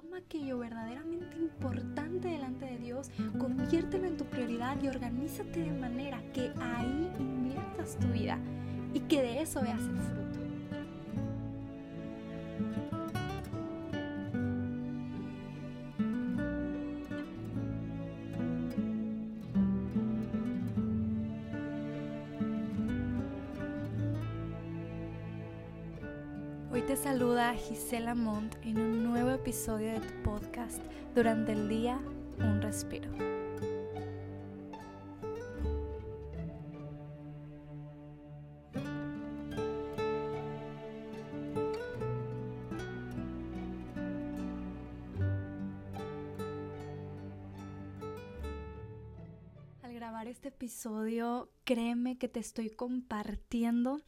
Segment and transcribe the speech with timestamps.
[0.00, 6.22] toma aquello verdaderamente importante delante de Dios, conviértelo en tu prioridad y organízate de manera
[6.32, 8.38] que ahí inviertas tu vida
[8.94, 10.38] y que de eso veas el fruto.
[26.70, 28.87] Hoy te saluda Gisela Montt en un
[29.48, 30.82] episodio de tu podcast
[31.14, 31.98] Durante el día,
[32.38, 33.10] un respiro.
[49.80, 54.02] Al grabar este episodio, créeme que te estoy compartiendo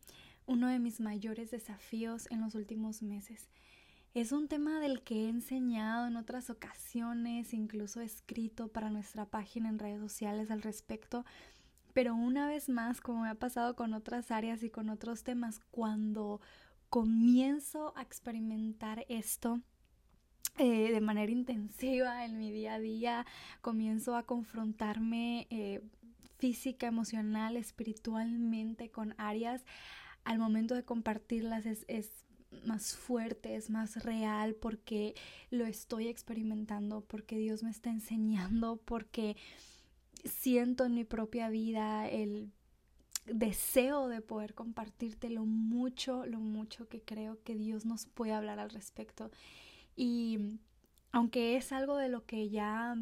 [0.44, 3.48] uno de mis mayores desafíos en los últimos meses.
[4.12, 9.24] Es un tema del que he enseñado en otras ocasiones, incluso he escrito para nuestra
[9.24, 11.24] página en redes sociales al respecto,
[11.92, 15.60] pero una vez más, como me ha pasado con otras áreas y con otros temas,
[15.70, 16.40] cuando
[16.88, 19.60] comienzo a experimentar esto,
[20.58, 23.26] eh, de manera intensiva en mi día a día,
[23.60, 25.82] comienzo a confrontarme eh,
[26.38, 29.64] física, emocional, espiritualmente con áreas
[30.24, 32.10] al momento de compartirlas es, es
[32.64, 35.14] más fuerte, es más real porque
[35.50, 39.36] lo estoy experimentando, porque Dios me está enseñando, porque
[40.24, 42.50] siento en mi propia vida el
[43.26, 48.58] deseo de poder compartirte lo mucho, lo mucho que creo que Dios nos puede hablar
[48.58, 49.30] al respecto.
[49.96, 50.58] Y
[51.12, 52.96] aunque es algo de lo que ya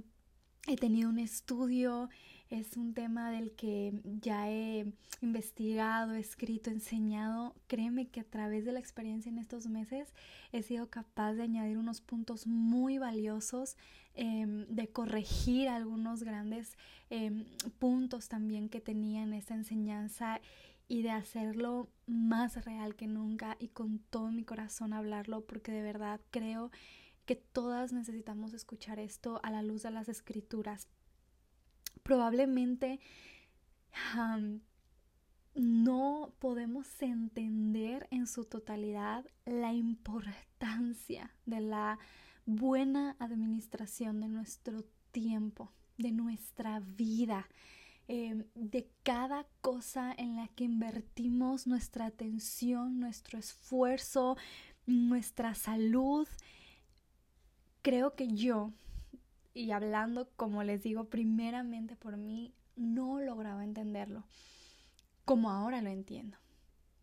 [0.67, 2.09] he tenido un estudio,
[2.51, 4.87] es un tema del que ya he
[5.21, 7.55] investigado, escrito, enseñado.
[7.67, 10.15] Créeme que a través de la experiencia en estos meses
[10.53, 13.77] he sido capaz de añadir unos puntos muy valiosos,
[14.15, 16.77] em, de corregir algunos grandes
[17.11, 17.45] em,
[17.79, 20.41] puntos también que tenía en esta enseñanza
[20.89, 25.83] y de hacerlo más real que nunca y con todo mi corazón hablarlo porque de
[25.83, 26.71] verdad creo
[27.27, 30.89] que todas necesitamos escuchar esto a la luz de las escrituras
[32.09, 33.01] probablemente
[35.55, 41.99] no podemos entender en su totalidad la importancia de la
[42.47, 47.47] buena administración de nuestro tiempo, de nuestra vida,
[48.07, 54.39] em, de cada cosa en la que invertimos nuestra atención, nuestro esfuerzo,
[54.87, 56.27] nuestra salud.
[57.83, 58.73] Creo que yo
[59.55, 64.25] y hablando, como les digo, primeramente por mí, no lograba entenderlo
[65.29, 66.39] como ahora lo entiendo.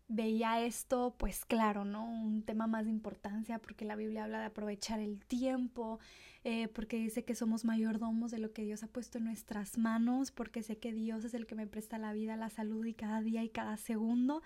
[0.08, 2.04] Veía esto, pues claro, ¿no?
[2.04, 6.00] Un tema más de importancia porque la Biblia habla de aprovechar el tiempo,
[6.42, 10.32] eh, porque dice que somos mayordomos de lo que Dios ha puesto en nuestras manos,
[10.32, 13.22] porque sé que Dios es el que me presta la vida, la salud y cada
[13.22, 14.42] día y cada segundo.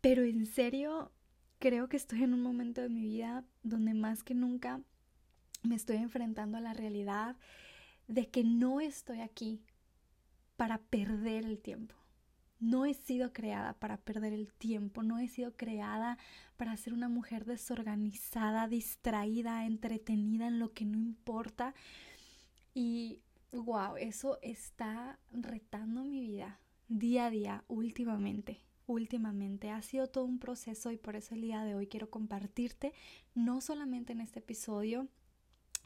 [0.00, 1.10] Pero en serio,
[1.58, 4.80] creo que estoy en un momento de mi vida donde más que nunca
[5.66, 7.36] me estoy enfrentando a la realidad
[8.08, 9.60] de que no estoy aquí
[10.56, 11.94] para perder el tiempo.
[12.58, 16.16] No he sido creada para perder el tiempo, no he sido creada
[16.56, 21.74] para ser una mujer desorganizada, distraída, entretenida en lo que no importa.
[22.72, 23.20] Y
[23.52, 28.62] wow, eso está retando mi vida día a día últimamente.
[28.86, 32.92] Últimamente ha sido todo un proceso y por eso el día de hoy quiero compartirte,
[33.34, 35.08] no solamente en este episodio,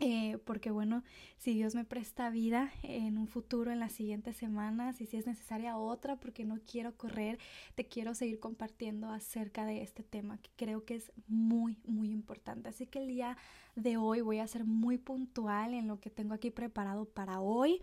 [0.00, 1.04] eh, porque bueno,
[1.36, 5.26] si Dios me presta vida en un futuro, en las siguientes semanas, y si es
[5.26, 7.38] necesaria otra, porque no quiero correr,
[7.74, 12.70] te quiero seguir compartiendo acerca de este tema que creo que es muy, muy importante.
[12.70, 13.36] Así que el día
[13.76, 17.82] de hoy voy a ser muy puntual en lo que tengo aquí preparado para hoy.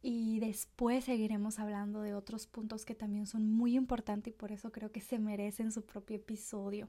[0.00, 4.72] Y después seguiremos hablando de otros puntos que también son muy importantes y por eso
[4.72, 6.88] creo que se merecen su propio episodio.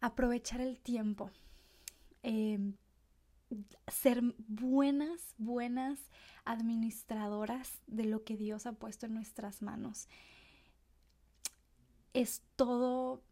[0.00, 1.30] Aprovechar el tiempo.
[2.22, 2.58] Eh,
[3.88, 5.98] ser buenas, buenas
[6.44, 10.08] administradoras de lo que Dios ha puesto en nuestras manos.
[12.12, 13.22] Es todo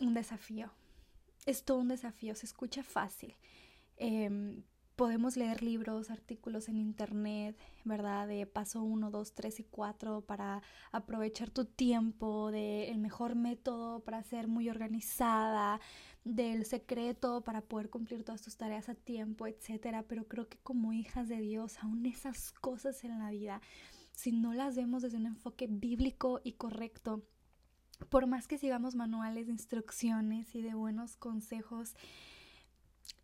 [0.00, 0.70] un desafío.
[1.46, 2.34] Es todo un desafío.
[2.34, 3.34] Se escucha fácil.
[3.96, 4.62] Em,
[4.98, 8.26] podemos leer libros, artículos en internet, ¿verdad?
[8.26, 10.60] De paso 1, 2, 3 y 4 para
[10.90, 15.80] aprovechar tu tiempo, de el mejor método para ser muy organizada,
[16.24, 20.02] del secreto para poder cumplir todas tus tareas a tiempo, etcétera.
[20.02, 23.62] Pero creo que como hijas de Dios, aún esas cosas en la vida,
[24.10, 27.22] si no las vemos desde un enfoque bíblico y correcto,
[28.08, 31.94] por más que sigamos manuales de instrucciones y de buenos consejos,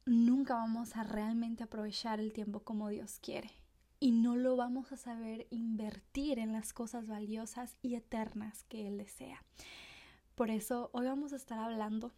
[0.06, 3.50] nunca vamos a realmente aprovechar el tiempo como Dios quiere
[4.00, 8.98] y no lo vamos a saber invertir en las cosas valiosas y eternas que Él
[8.98, 9.42] desea.
[10.34, 12.12] Por eso hoy vamos a estar hablando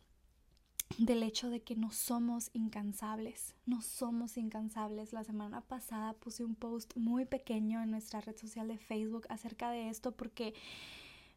[0.99, 5.13] del hecho de que no somos incansables, no somos incansables.
[5.13, 9.71] La semana pasada puse un post muy pequeño en nuestra red social de Facebook acerca
[9.71, 10.55] de esto porque,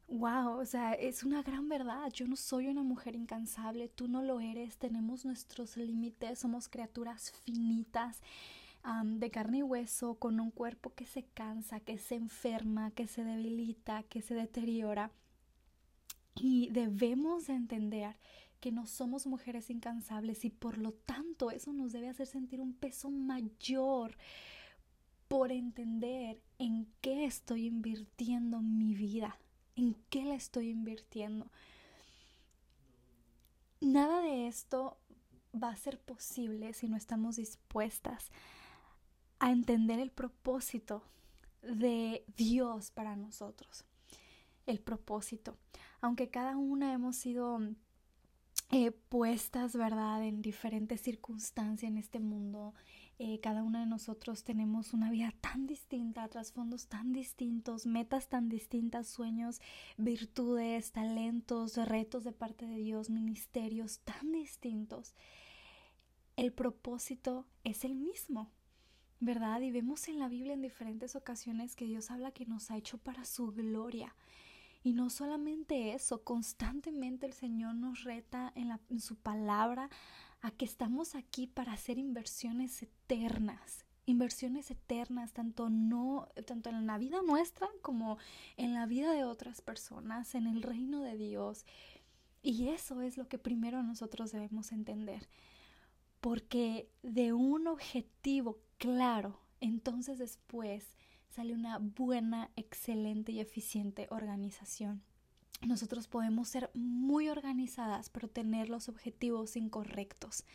[0.10, 2.12] wow, o sea, es una gran verdad.
[2.12, 7.32] Yo no soy una mujer incansable, tú no lo eres, tenemos nuestros límites, somos criaturas
[7.44, 8.22] finitas.
[9.04, 13.24] de carne y hueso, con un cuerpo que se cansa, que se enferma, que se
[13.24, 15.12] debilita, que se deteriora.
[16.36, 18.16] Y debemos entender
[18.60, 22.74] que no somos mujeres incansables y por lo tanto eso nos debe hacer sentir un
[22.74, 24.18] peso mayor
[25.28, 29.38] por entender en qué estoy invirtiendo mi vida,
[29.80, 31.48] en qué la estoy invirtiendo.
[33.82, 34.98] Nada de esto
[35.52, 38.32] va a ser posible si no estamos dispuestas
[39.40, 41.04] a entender el propósito
[41.62, 43.86] de Dios para nosotros.
[44.66, 45.58] El propósito.
[46.02, 47.60] Aunque cada una hemos sido
[48.72, 52.74] eh, puestas, ¿verdad?, en diferentes circunstancias en este mundo.
[53.22, 58.48] Eh, cada una de nosotros tenemos una vida tan distinta, trasfondos tan distintos, metas tan
[58.48, 59.60] distintas, sueños,
[59.98, 65.16] virtudes, talentos, retos de parte de Dios, ministerios tan distintos.
[66.38, 68.50] El propósito es el mismo,
[69.20, 69.60] ¿verdad?
[69.60, 73.00] Y vemos en la Biblia en diferentes ocasiones que Dios habla que nos ha hecho
[73.00, 74.16] para su gloria.
[74.82, 79.90] Y no solamente eso, constantemente el Señor nos reta en su palabra
[80.42, 86.98] a que estamos aquí para hacer inversiones eternas, inversiones eternas, tanto no, tanto en la
[86.98, 88.18] vida nuestra como
[88.58, 91.66] en la vida de otras personas, en el reino de Dios.
[92.42, 95.28] Y eso es lo que primero nosotros debemos entender.
[96.22, 100.86] Porque de un objetivo claro, entonces después
[101.30, 105.04] sale una buena, excelente y eficiente organización.
[105.62, 110.46] Nosotros podemos ser muy organizadas, pero tener los objetivos incorrectos.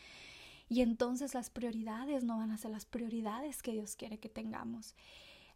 [0.67, 4.95] Y entonces las prioridades no van a ser las prioridades que Dios quiere que tengamos.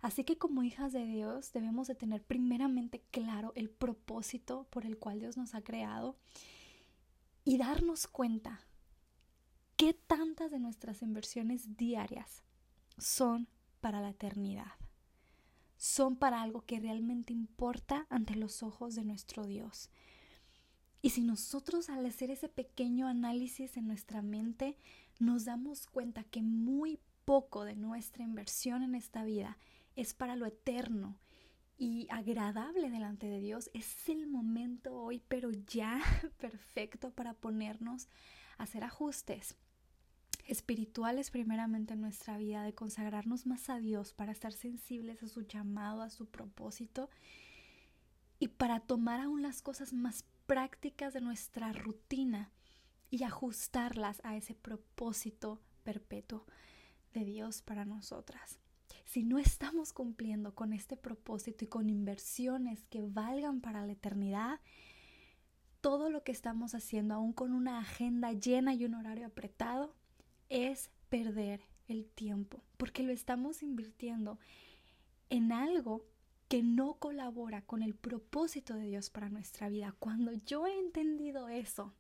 [0.02, 4.98] Así que como hijas de Dios debemos de tener primeramente claro el propósito por el
[4.98, 6.16] cual Dios nos ha creado
[7.44, 8.62] y darnos cuenta
[9.76, 12.44] qué tantas de nuestras inversiones diarias
[12.98, 13.48] son
[13.82, 14.74] para la eternidad
[15.80, 19.90] son para algo que realmente importa ante los ojos de nuestro Dios.
[21.02, 24.78] Y si nosotros al hacer ese pequeño análisis en nuestra mente
[25.20, 29.58] nos damos cuenta que muy poco de nuestra inversión en esta vida
[29.96, 31.18] es para lo eterno
[31.78, 36.02] y agradable delante de Dios, es el momento hoy, pero ya
[36.42, 38.10] perfecto para ponernos
[38.58, 39.56] a hacer ajustes
[40.50, 45.42] espirituales primeramente en nuestra vida, de consagrarnos más a Dios para estar sensibles a su
[45.42, 47.10] llamado, a su propósito
[48.40, 52.52] y para tomar aún las cosas más prácticas de nuestra rutina
[53.12, 56.46] y ajustarlas a ese propósito perpetuo
[57.14, 58.60] de Dios para nosotras.
[59.06, 64.60] Si no estamos cumpliendo con este propósito y con inversiones que valgan para la eternidad,
[65.82, 69.96] todo lo que estamos haciendo, aún con una agenda llena y un horario apretado,
[70.50, 74.40] es perder el tiempo, porque lo estamos invirtiendo
[75.30, 76.06] en algo
[76.48, 79.96] que no colabora con el propósito de Dios para nuestra vida.
[80.00, 81.94] Cuando yo he entendido eso,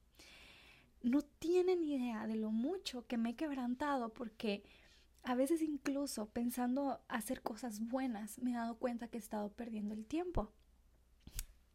[1.01, 4.63] no tienen idea de lo mucho que me he quebrantado porque
[5.23, 9.93] a veces incluso pensando hacer cosas buenas me he dado cuenta que he estado perdiendo
[9.93, 10.51] el tiempo.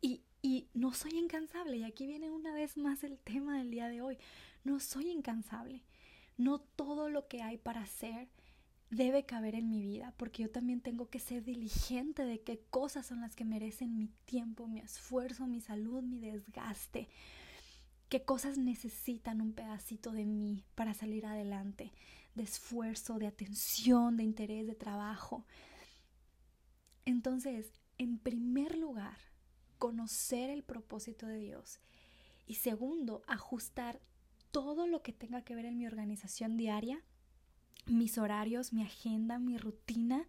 [0.00, 1.76] Y, y no soy incansable.
[1.76, 4.18] Y aquí viene una vez más el tema del día de hoy.
[4.64, 5.82] No soy incansable.
[6.36, 8.28] No todo lo que hay para hacer
[8.90, 13.06] debe caber en mi vida, porque yo también tengo que ser diligente de qué cosas
[13.06, 17.08] son las que merecen mi tiempo, mi esfuerzo, mi salud, mi desgaste,
[18.08, 21.92] qué cosas necesitan un pedacito de mí para salir adelante,
[22.34, 25.44] de esfuerzo, de atención, de interés, de trabajo.
[27.04, 29.18] Entonces, en primer lugar,
[29.78, 31.80] conocer el propósito de Dios
[32.46, 34.00] y segundo, ajustar
[34.54, 37.02] todo lo que tenga que ver en mi organización diaria,
[37.86, 40.28] mis horarios, mi agenda, mi rutina,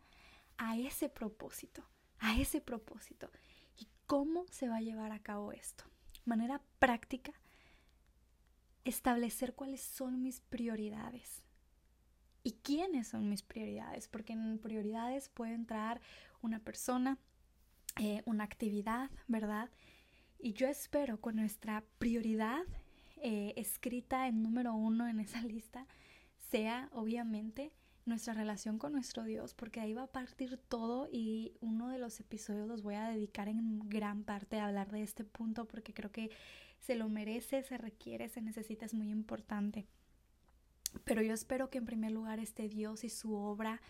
[0.58, 1.84] a ese propósito,
[2.18, 3.30] a ese propósito.
[3.78, 5.84] ¿Y cómo se va a llevar a cabo esto?
[6.26, 7.34] Manera práctica,
[8.84, 11.44] establecer cuáles son mis prioridades.
[12.42, 14.08] ¿Y quiénes son mis prioridades?
[14.08, 16.02] Porque en prioridades puede entrar
[16.42, 17.20] una persona,
[18.00, 19.70] eh, una actividad, ¿verdad?
[20.40, 22.64] Y yo espero con nuestra prioridad
[23.18, 25.88] eh, escrita en número uno en esa lista,
[26.50, 27.72] sea obviamente
[28.06, 32.20] nuestra relación con nuestro Dios, porque ahí va a partir todo y uno de los
[32.20, 36.12] episodios los voy a dedicar en gran parte a hablar de este punto porque creo
[36.12, 36.30] que
[36.80, 39.88] se lo merece, se requiere, se necesita, es muy importante.
[41.04, 43.82] Pero yo espero que en primer lugar esté Dios y su obra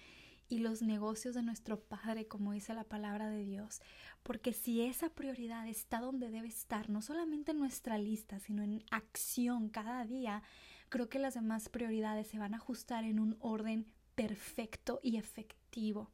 [0.47, 3.81] y los negocios de nuestro Padre, como dice la palabra de Dios.
[4.23, 8.83] Porque si esa prioridad está donde debe estar, no solamente en nuestra lista, sino en
[8.91, 10.43] acción cada día,
[10.89, 16.11] creo que las demás prioridades se van a ajustar en un orden perfecto y efectivo.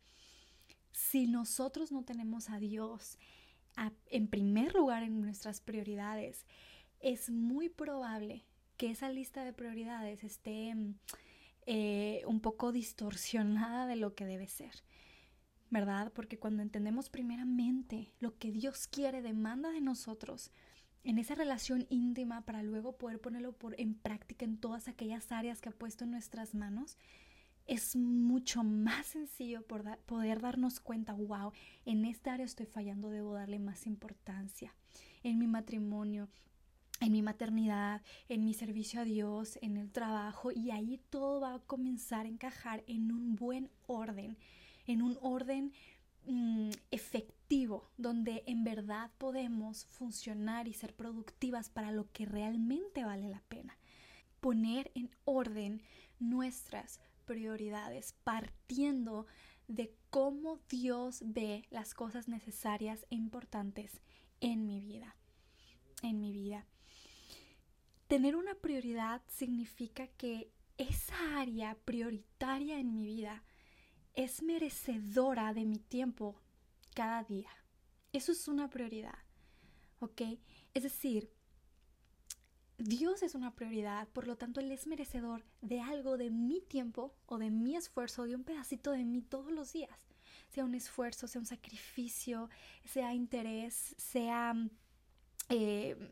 [0.92, 3.18] Si nosotros no tenemos a Dios
[4.08, 6.46] en primer lugar en nuestras prioridades,
[7.00, 8.44] es muy probable
[8.78, 10.74] que esa lista de prioridades esté
[11.66, 14.84] eh, un poco distorsionada de lo que debe ser.
[15.70, 16.12] ¿Verdad?
[16.14, 20.52] Porque cuando entendemos primeramente lo que Dios quiere, demanda de nosotros,
[21.04, 25.62] en esa relación íntima para luego poder ponerlo por, en práctica en todas aquellas áreas
[25.62, 26.98] que ha puesto en nuestras manos,
[27.68, 31.54] es mucho más sencillo poder darnos cuenta, wow,
[31.86, 34.76] en esta área estoy fallando, debo darle más importancia.
[35.24, 36.28] En mi matrimonio,
[37.02, 41.56] en mi maternidad, en mi servicio a Dios, en el trabajo, y ahí todo va
[41.56, 44.38] a comenzar a encajar en un buen orden,
[44.86, 45.74] en un orden
[46.28, 53.30] mm, efectivo, donde en verdad podemos funcionar y ser productivas para lo que realmente vale
[53.30, 53.76] la pena.
[54.40, 55.82] Poner en orden
[56.20, 59.26] nuestras prioridades, partiendo
[59.68, 64.02] de cómo Dios ve las cosas necesarias e importantes
[64.40, 65.16] en mi vida.
[66.04, 66.68] En mi vida.
[68.12, 73.42] Tener una prioridad significa que esa área prioritaria en mi vida
[74.16, 76.36] es merecedora de mi tiempo
[76.94, 77.48] cada día.
[78.12, 79.18] Eso es una prioridad.
[80.02, 80.24] ¿Ok?
[80.74, 81.32] Es decir,
[82.78, 87.16] Dios es una prioridad, por lo tanto Él es merecedor de algo de mi tiempo
[87.28, 89.98] o de mi esfuerzo, de un pedacito de mí todos los días.
[90.50, 92.50] Sea un esfuerzo, sea un sacrificio,
[92.84, 94.54] sea interés, sea,
[95.48, 96.12] eh,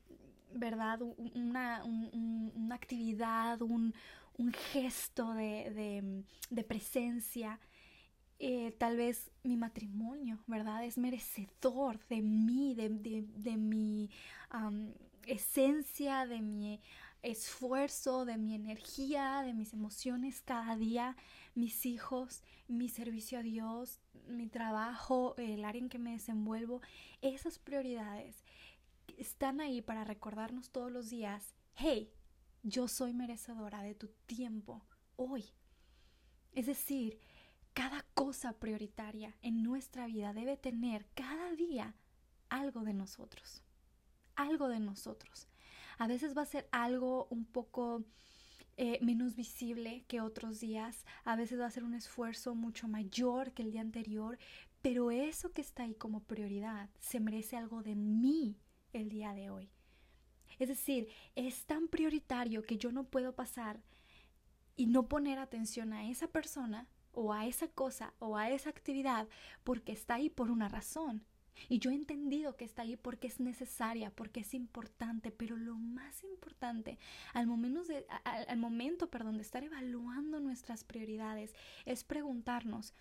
[0.54, 1.02] ¿verdad?
[1.02, 3.94] Una, una actividad, un,
[4.72, 6.24] gesto de,
[6.68, 7.60] presencia.
[8.42, 10.86] Eh, tal vez mi matrimonio, ¿verdad?
[10.86, 14.10] Es merecedor de mí, de, de mi
[15.26, 16.80] esencia, de mi
[17.22, 21.16] esfuerzo, de mi energía, de mis emociones cada día,
[21.56, 26.82] mis hijos, mi servicio a Dios, mi trabajo, el área en que me desenvuelvo,
[27.22, 28.44] esas prioridades
[29.20, 32.12] están ahí para recordarnos todos los días, hey,
[32.64, 34.86] yo soy merecedora de tu tiempo
[35.16, 35.46] hoy.
[36.54, 37.20] Es decir,
[37.74, 41.96] cada cosa prioritaria en nuestra vida debe tener cada día
[42.50, 43.64] algo de nosotros
[44.40, 45.48] algo de nosotros.
[45.98, 48.06] A veces va a ser algo un poco
[48.78, 53.52] eh, menos visible que otros días, a veces va a ser un esfuerzo mucho mayor
[53.52, 54.40] que el día anterior,
[54.82, 58.58] pero eso que está ahí como prioridad se merece algo de mí
[58.94, 59.70] el día de hoy.
[60.58, 63.82] Es decir, es tan prioritario que yo no puedo pasar
[64.76, 69.28] y no poner atención a esa persona o a esa cosa o a esa actividad
[69.64, 71.26] porque está ahí por una razón.
[71.68, 75.76] Y yo he entendido que está ahí porque es necesaria, porque es importante, pero lo
[75.76, 76.98] más importante
[77.34, 81.54] al momento de, al, momento perdón, de estar evaluando nuestras prioridades
[81.86, 82.94] es preguntarnos,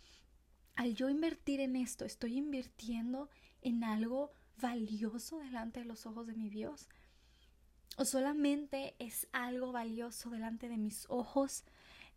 [0.74, 3.30] al yo invertir en esto, ¿estoy invirtiendo
[3.62, 6.88] en algo valioso delante de los ojos de mi Dios?
[7.96, 11.64] ¿O solamente es algo valioso delante de mis ojos,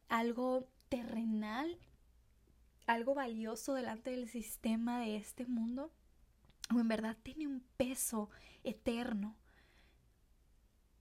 [0.10, 1.77] algo terrenal,
[2.86, 5.91] algo valioso delante del sistema de este mundo?
[6.74, 8.29] o en verdad tiene un peso
[8.63, 9.36] eterno.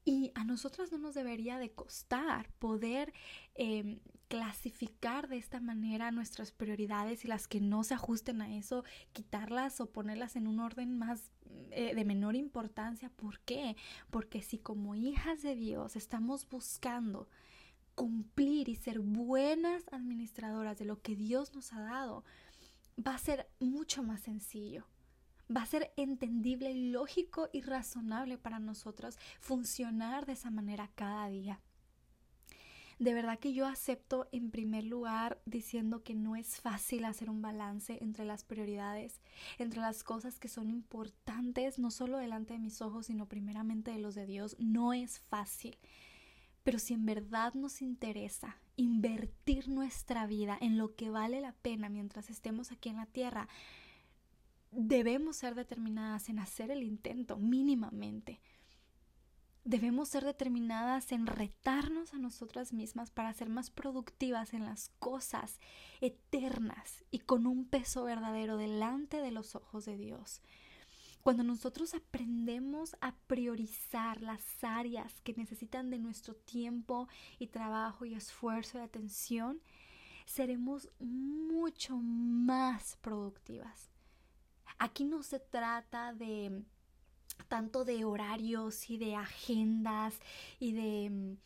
[0.04, 3.12] Y a nosotras no nos debería de costar poder
[3.54, 8.84] em, clasificar de esta manera nuestras prioridades y las que no se ajusten a eso,
[9.12, 11.30] quitarlas o ponerlas en un orden más
[11.70, 13.10] eh, de menor importancia.
[13.10, 13.76] ¿Por qué?
[14.10, 17.28] Porque si como hijas de Dios estamos buscando
[17.94, 22.24] cumplir y ser buenas administradoras de lo que Dios nos ha dado,
[23.06, 24.86] va a ser mucho más sencillo
[25.54, 31.60] va a ser entendible, lógico y razonable para nosotros funcionar de esa manera cada día.
[33.00, 37.40] De verdad que yo acepto en primer lugar diciendo que no es fácil hacer un
[37.40, 39.22] balance entre las prioridades,
[39.58, 44.00] entre las cosas que son importantes, no solo delante de mis ojos, sino primeramente de
[44.00, 44.54] los de Dios.
[44.58, 45.78] No es fácil.
[46.62, 51.88] Pero si en verdad nos interesa invertir nuestra vida en lo que vale la pena
[51.88, 53.48] mientras estemos aquí en la tierra,
[54.70, 58.40] debemos ser determinadas en hacer el intento mínimamente.
[59.64, 65.60] Debemos ser determinadas en retarnos a nosotras mismas para ser más productivas en las cosas
[66.00, 70.40] eternas y con un peso verdadero delante de los ojos de Dios.
[71.22, 77.08] Cuando nosotros aprendemos a priorizar las áreas que necesitan de nuestro tiempo
[77.38, 79.60] y trabajo y esfuerzo y atención,
[80.24, 83.89] seremos mucho más productivas.
[84.80, 86.64] Aquí no se trata de
[87.46, 90.18] tanto de horarios y de agendas
[90.58, 91.36] y de,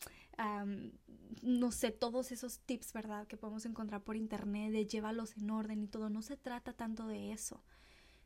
[1.43, 3.27] no sé, todos esos tips, ¿verdad?
[3.27, 6.09] Que podemos encontrar por internet, de llévalos en orden y todo.
[6.09, 7.63] No se trata tanto de eso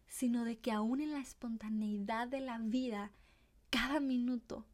[0.09, 3.13] sino de que aún en la espontaneidad de la vida,
[3.71, 4.67] cada minuto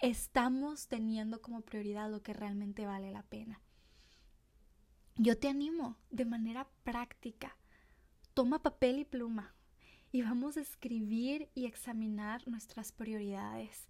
[0.00, 3.60] estamos teniendo como prioridad lo que realmente vale la pena.
[5.16, 7.56] Yo te animo de manera práctica.
[8.32, 9.54] Toma papel y pluma
[10.12, 13.88] y vamos a escribir y examinar nuestras prioridades.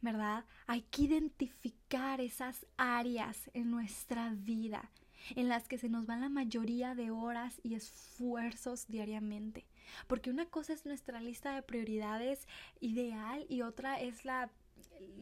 [0.00, 0.44] ¿Verdad?
[0.68, 4.92] Hay que identificar esas áreas en nuestra vida
[5.34, 9.66] en las que se nos van la mayoría de horas y esfuerzos diariamente.
[10.06, 12.46] Porque una cosa es nuestra lista de prioridades
[12.80, 14.50] ideal y otra es la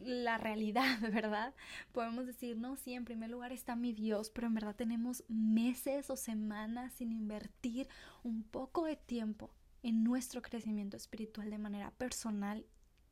[0.03, 1.53] la realidad, ¿verdad?
[1.91, 6.09] Podemos decir, no, sí, en primer lugar está mi Dios, pero en verdad tenemos meses
[6.09, 7.87] o semanas sin invertir
[8.23, 9.51] un poco de tiempo
[9.83, 12.65] en nuestro crecimiento espiritual de manera personal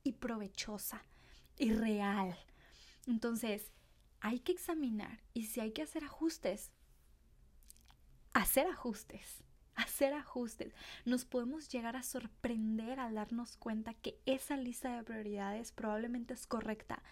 [0.04, 1.04] y provechosa
[1.58, 2.38] y real.
[3.08, 3.72] Entonces,
[4.20, 6.72] hay que examinar y si hay que hacer ajustes,
[8.34, 9.46] hacer ajustes
[9.76, 10.74] hacer ajustes.
[11.06, 16.48] Nos podemos llegar a sorprender al darnos cuenta que esa lista de prioridades probablemente es
[16.48, 17.04] correcta,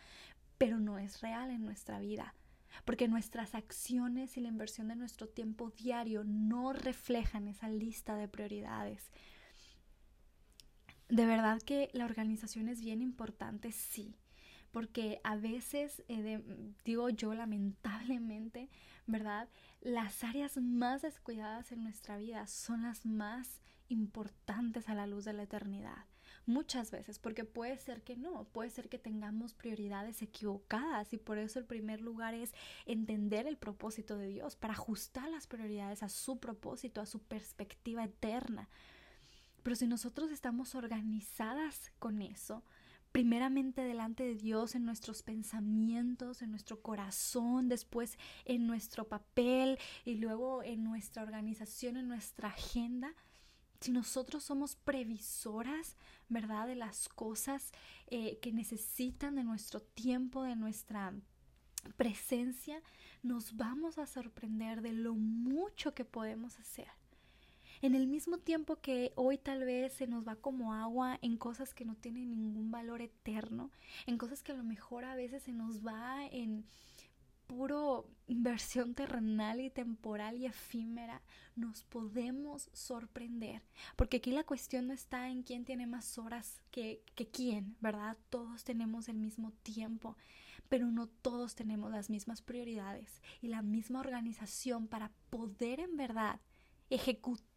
[0.58, 2.36] pero no es real en nuestra vida.
[2.86, 8.28] Porque nuestras acciones y la inversión de nuestro tiempo diario no reflejan esa lista de
[8.28, 9.12] prioridades.
[11.14, 14.16] De verdad que la organización es bien importante, sí,
[14.72, 16.42] porque a veces, eh,
[16.86, 18.72] digo yo lamentablemente,
[19.06, 19.48] ¿verdad?
[19.80, 25.34] Las áreas más descuidadas en nuestra vida son las más importantes a la luz de
[25.34, 26.08] la eternidad.
[26.48, 31.38] Muchas veces, porque puede ser que no, puede ser que tengamos prioridades equivocadas y por
[31.38, 32.56] eso el primer lugar es
[32.88, 38.04] entender el propósito de Dios para ajustar las prioridades a su propósito, a su perspectiva
[38.04, 38.68] eterna.
[39.64, 42.64] Pero si nosotros estamos organizadas con eso,
[43.14, 50.16] primeramente delante de Dios en nuestros pensamientos, en nuestro corazón, después en nuestro papel y
[50.16, 53.14] luego en nuestra organización, en nuestra agenda.
[53.80, 55.96] Si nosotros somos previsoras,
[56.28, 56.68] ¿verdad?
[56.68, 57.72] De las cosas
[58.08, 61.14] eh, que necesitan de nuestro tiempo, de nuestra
[61.96, 62.82] presencia,
[63.22, 66.88] nos vamos a sorprender de lo mucho que podemos hacer
[67.84, 71.74] en el mismo tiempo que hoy tal vez se nos va como agua en cosas
[71.74, 73.72] que no tienen ningún valor eterno,
[74.06, 76.64] en cosas que a lo mejor a veces se nos va en
[77.46, 81.22] puro inversión terrenal y temporal y efímera,
[81.58, 83.62] nos podemos sorprender.
[83.98, 88.16] Porque aquí la cuestión no está en quién tiene más horas que, que quién, ¿verdad?
[88.30, 90.16] Todos tenemos el mismo tiempo,
[90.70, 96.40] pero no todos tenemos las mismas prioridades y la misma organización para poder en verdad
[96.90, 97.53] ejecutar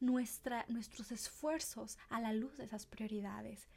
[0.00, 3.68] nuestros esfuerzos a la luz de esas prioridades.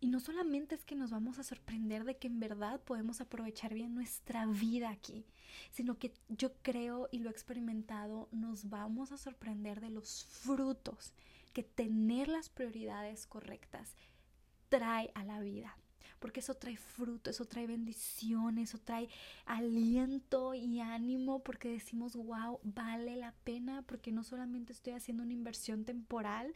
[0.00, 3.74] Y no solamente es que nos vamos a sorprender de que en verdad podemos aprovechar
[3.74, 5.26] bien nuestra vida aquí,
[5.72, 11.12] sino que yo creo y lo he experimentado, nos vamos a sorprender de los frutos
[11.52, 13.96] que tener las prioridades correctas
[14.68, 15.76] trae a la vida
[16.18, 19.08] porque eso trae fruto, eso trae bendición, eso trae
[19.46, 25.32] aliento y ánimo, porque decimos, wow, vale la pena, porque no solamente estoy haciendo una
[25.32, 26.54] inversión temporal,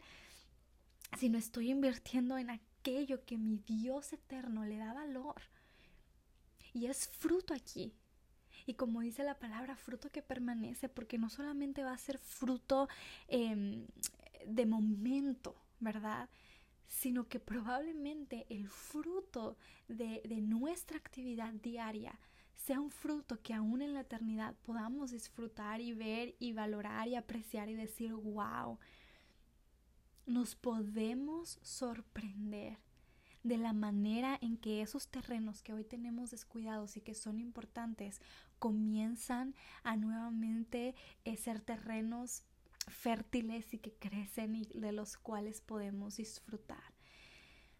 [1.17, 5.41] sino estoy invirtiendo en aquello que mi Dios eterno le da valor.
[6.73, 7.93] Y es fruto aquí.
[8.65, 12.87] Y como dice la palabra, fruto que permanece, porque no solamente va a ser fruto
[13.27, 13.85] em,
[14.45, 16.29] de momento, ¿verdad?
[16.87, 22.19] Sino que probablemente el fruto de, nuestra actividad diaria
[22.55, 27.15] sea un fruto que aún en la eternidad podamos disfrutar y ver y valorar y
[27.15, 28.79] apreciar y decir, wow,
[30.25, 32.77] nos podemos sorprender
[33.43, 38.21] de la manera en que esos terrenos que hoy tenemos descuidados y que son importantes
[38.57, 42.43] comienzan a nuevamente eh, ser terrenos
[42.85, 46.93] fértiles y que crecen y de los cuales podemos disfrutar.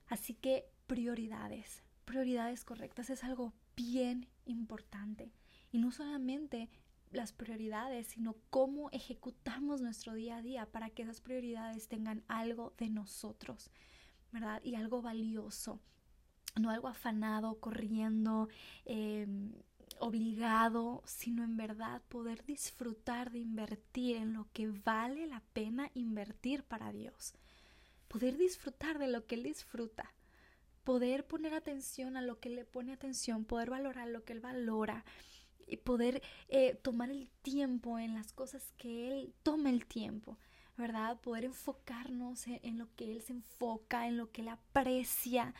[0.07, 5.31] Así que prioridades, prioridades correctas es algo bien importante.
[5.71, 6.69] Y no solamente
[7.11, 12.73] las prioridades, sino cómo ejecutamos nuestro día a día para que esas prioridades tengan algo
[12.77, 13.71] de nosotros,
[14.31, 14.61] ¿verdad?
[14.63, 15.79] Y algo valioso.
[16.55, 18.47] no algo afanado, corriendo,
[18.85, 19.53] em,
[20.03, 26.63] obligado, sino en verdad poder disfrutar de invertir en lo que vale la pena invertir
[26.63, 27.33] para Dios.
[28.07, 30.13] Poder disfrutar de lo que Él disfruta.
[30.83, 35.05] Poder poner atención a lo que le pone atención, poder valorar lo que Él valora
[35.65, 40.37] y poder eh, tomar el tiempo en las cosas que Él toma el tiempo.
[40.77, 41.19] ¿verdad?
[41.21, 45.53] Poder enfocarnos en, lo que Él se enfoca, en lo que Él aprecia.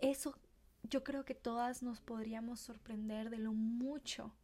[0.00, 0.38] Eso
[0.82, 4.34] yo creo que todas nos podríamos sorprender de lo mucho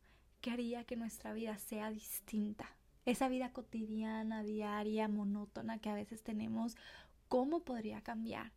[0.41, 2.77] que haría que nuestra vida sea distinta.
[3.07, 6.77] Esa vida cotidiana, diaria, monótona que a veces tenemos,
[7.29, 8.53] ¿cómo podría cambiar?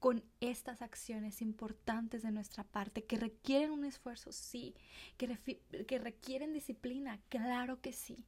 [0.00, 4.74] con estas acciones importantes de nuestra parte que requieren un esfuerzo, sí,
[5.18, 5.38] que,
[5.86, 8.24] que requieren disciplina, claro que sí,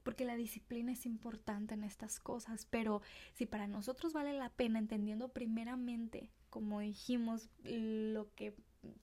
[0.00, 3.02] porque la disciplina es importante en estas cosas, pero
[3.34, 8.54] si para nosotros vale la pena, entendiendo primeramente, como dijimos, lo que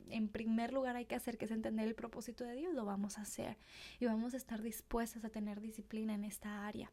[0.10, 3.18] en primer lugar hay que hacer, que es entender el propósito de Dios, lo vamos
[3.18, 3.58] a hacer
[4.00, 6.92] y vamos a estar dispuestas a tener disciplina en esta área.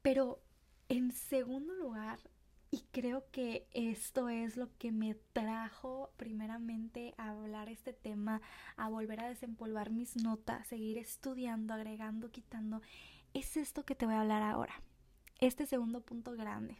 [0.00, 0.42] Pero
[0.88, 2.18] en segundo lugar,
[2.72, 8.40] y creo que esto es lo que me trajo primeramente a hablar este tema,
[8.76, 12.80] a volver a desempolvar mis notas, seguir estudiando, agregando, quitando.
[13.34, 14.72] Es esto que te voy a hablar ahora.
[15.38, 16.78] Este segundo punto grande.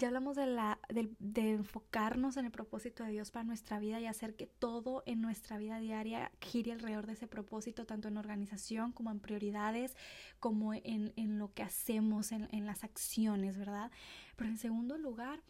[0.00, 0.78] Ya hablamos de, la,
[1.34, 5.58] enfocarnos en el propósito de Dios para nuestra vida y hacer que todo en nuestra
[5.58, 9.94] vida diaria gire alrededor de ese propósito, tanto en organización como en prioridades,
[10.38, 13.90] como en, lo que hacemos, en las acciones, ¿verdad?
[14.36, 15.42] Pero en segundo lugar,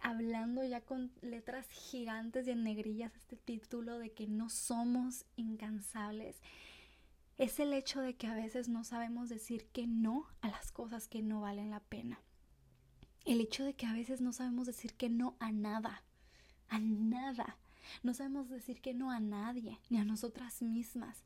[0.00, 6.40] hablando ya con letras gigantes y en negrillas este título de que no somos incansables,
[7.36, 11.06] es el hecho de que a veces no sabemos decir que no a las cosas
[11.06, 12.18] que no valen la pena.
[13.28, 16.02] El hecho de que a veces no sabemos decir que no a nada,
[16.70, 17.58] a nada.
[18.02, 21.24] No sabemos decir que no a nadie, ni a nosotras mismas.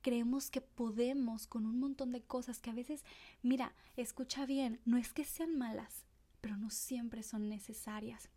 [0.00, 3.04] Creemos que podemos con un montón de cosas que a veces,
[3.42, 6.06] mira, escucha bien, no es que sean malas,
[6.40, 8.30] pero no siempre son necesarias.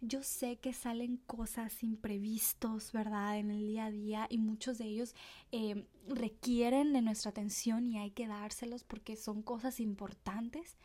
[0.00, 3.38] Yo sé que salen cosas imprevistos, ¿verdad?
[3.38, 5.14] En el día a día y muchos de ellos
[5.52, 10.78] eh, requieren de nuestra atención y hay que dárselos porque son cosas importantes,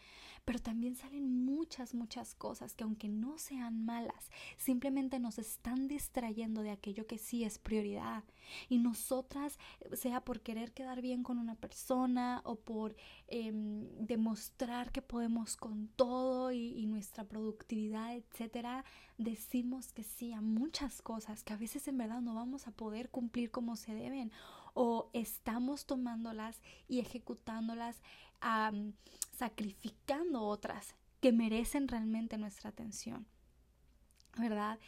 [0.49, 6.63] pero también salen muchas, muchas cosas que aunque no sean malas, simplemente nos están distrayendo
[6.63, 8.23] de aquello que sí es prioridad.
[8.67, 9.59] Y nosotras,
[9.93, 12.95] sea por querer quedar bien con una persona o por
[13.27, 18.85] em, demostrar que podemos con todo y, nuestra productividad, etcétera,
[19.19, 23.11] decimos que sí a muchas cosas que a veces en verdad no vamos a poder
[23.11, 24.31] cumplir como se deben
[24.73, 28.01] o estamos tomándolas y ejecutándolas
[29.37, 33.27] sacrificando otras que merecen realmente nuestra atención.
[34.37, 34.79] ¿Verdad?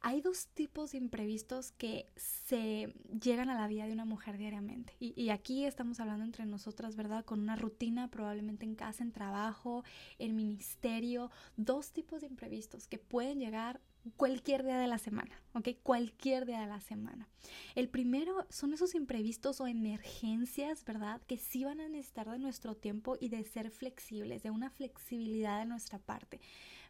[0.00, 4.94] Hay dos tipos de imprevistos que se llegan a la vida de una mujer diariamente.
[4.98, 7.24] Y, aquí estamos hablando entre nosotras, ¿verdad?
[7.24, 9.84] Con una rutina, probablemente en casa, en trabajo,
[10.18, 11.30] en ministerio.
[11.56, 13.80] Dos tipos de imprevistos que pueden llegar
[14.16, 15.70] cualquier día de la semana, ¿ok?
[15.82, 17.28] Cualquier día de la semana.
[17.74, 21.20] El primero son esos imprevistos o emergencias, ¿verdad?
[21.26, 25.58] Que sí van a necesitar de nuestro tiempo y de ser flexibles, de una flexibilidad
[25.58, 26.40] de nuestra parte.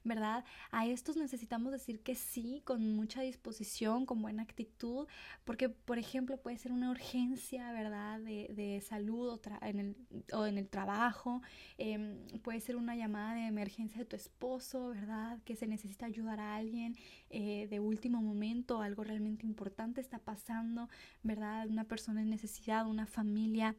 [0.07, 0.45] ¿Verdad?
[0.71, 5.07] A estos necesitamos decir que sí, con mucha disposición, con buena actitud,
[5.45, 8.21] porque, por ejemplo, puede ser una urgencia, ¿verdad?
[8.21, 9.97] De, de salud o, en el,
[10.33, 11.42] o en el trabajo,
[11.79, 15.38] em, puede ser una llamada de emergencia de tu esposo, ¿verdad?
[15.45, 16.97] Que se necesita ayudar a alguien
[17.31, 20.88] eh, de último momento, algo realmente importante está pasando,
[21.23, 21.66] ¿verdad?
[21.69, 23.77] Una persona en necesidad, una familia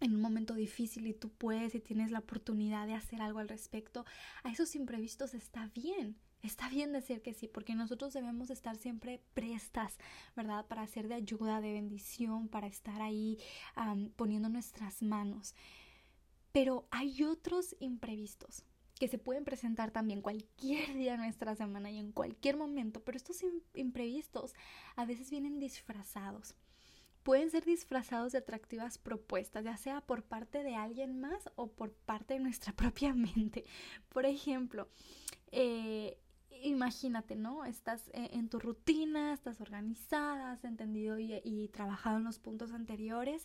[0.00, 3.48] en un momento difícil y tú puedes y tienes la oportunidad de hacer algo al
[3.48, 4.04] respecto,
[4.42, 6.16] a esos imprevistos está bien.
[6.42, 9.96] Está bien decir que sí, porque nosotros debemos estar siempre prestas,
[10.36, 10.66] ¿verdad?
[10.66, 13.38] Para ser de ayuda, de bendición, para estar ahí
[14.16, 15.54] poniendo nuestras manos.
[16.52, 18.62] Pero hay otros imprevistos
[19.00, 23.16] que se pueden presentar también cualquier día de nuestra semana y en cualquier momento, pero
[23.16, 23.42] estos
[23.74, 24.52] imprevistos
[24.96, 26.54] a veces vienen disfrazados
[27.24, 31.90] pueden ser disfrazados de atractivas propuestas, ya sea por parte de alguien más o por
[31.92, 33.64] parte de nuestra propia mente.
[34.10, 34.88] Por ejemplo,
[35.50, 36.18] eh,
[36.62, 37.64] imagínate, ¿no?
[37.64, 42.72] Estás e, en tu rutina, estás organizada, has entendido y, y trabajado en los puntos
[42.72, 43.44] anteriores,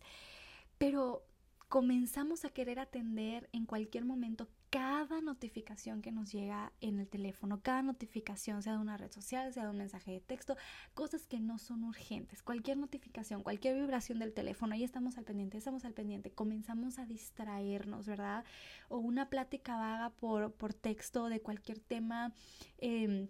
[0.77, 1.25] pero
[1.69, 7.61] comenzamos a querer atender en cualquier momento cada notificación que nos llega en el teléfono,
[7.61, 10.57] cada notificación, sea de una red social, sea de un mensaje de texto,
[10.93, 15.57] cosas que no son urgentes, cualquier notificación, cualquier vibración del teléfono, ahí estamos al pendiente,
[15.57, 18.45] estamos al pendiente, comenzamos a distraernos, ¿verdad?
[18.89, 22.33] O una plática vaga por, por texto de cualquier tema.
[22.77, 23.27] Eh,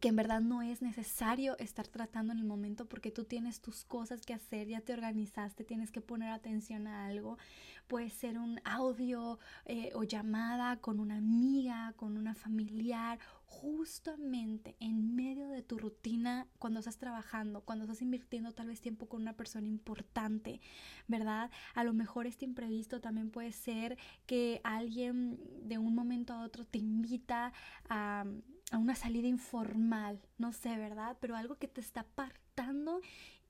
[0.00, 3.84] que en verdad no es necesario estar tratando en el momento porque tú tienes tus
[3.84, 7.38] cosas que hacer, ya te organizaste, tienes que poner atención a algo.
[7.86, 15.16] Puede ser un audio eh, o llamada con una amiga, con una familiar, justamente en
[15.16, 19.36] medio de tu rutina cuando estás trabajando, cuando estás invirtiendo tal vez tiempo con una
[19.36, 20.60] persona importante,
[21.08, 21.50] ¿verdad?
[21.74, 26.64] A lo mejor este imprevisto también puede ser que alguien de un momento a otro
[26.64, 27.52] te invita
[27.88, 28.24] a
[28.70, 31.16] a una salida informal, no sé, ¿verdad?
[31.20, 33.00] Pero algo que te está apartando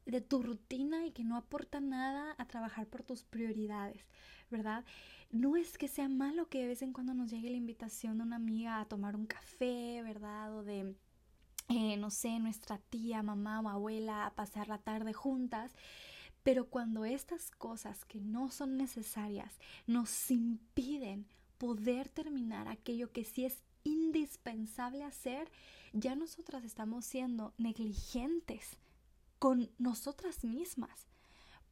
[0.07, 4.05] de tu rutina y que no aporta nada a trabajar por tus prioridades,
[4.51, 4.85] ¿verdad?
[5.31, 8.25] No es que sea malo que de vez en cuando nos llegue la invitación de
[8.25, 10.57] una amiga a tomar un café, ¿verdad?
[10.57, 10.97] O de,
[11.69, 15.73] eh, no sé, nuestra tía, mamá o abuela a pasar la tarde juntas.
[16.43, 19.53] Pero cuando estas cosas que no son necesarias
[19.87, 21.27] nos impiden
[21.59, 25.51] poder terminar aquello que sí es indispensable hacer,
[25.93, 28.79] ya nosotras estamos siendo negligentes
[29.39, 31.07] con nosotras mismas.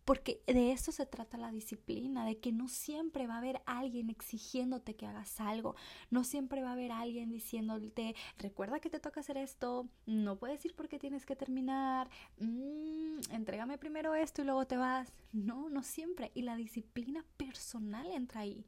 [0.05, 4.09] Porque de eso se trata la disciplina, de que no siempre va a haber alguien
[4.09, 5.77] exigiéndote que hagas algo,
[6.09, 10.64] no siempre va a haber alguien diciéndote, recuerda que te toca hacer esto, no puedes
[10.64, 15.12] ir porque tienes que terminar, mmm, entrégame primero esto y luego te vas.
[15.33, 16.31] No, no siempre.
[16.33, 18.64] Y la disciplina personal entra ahí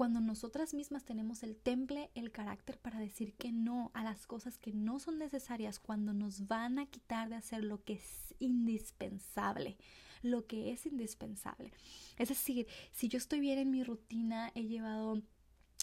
[0.00, 4.56] cuando nosotras mismas tenemos el temple, el carácter para decir que no a las cosas
[4.56, 9.76] que no son necesarias, cuando nos van a quitar de hacer lo que es indispensable,
[10.22, 11.70] lo que es indispensable.
[12.16, 15.20] Es decir, si yo estoy bien en mi rutina, he llevado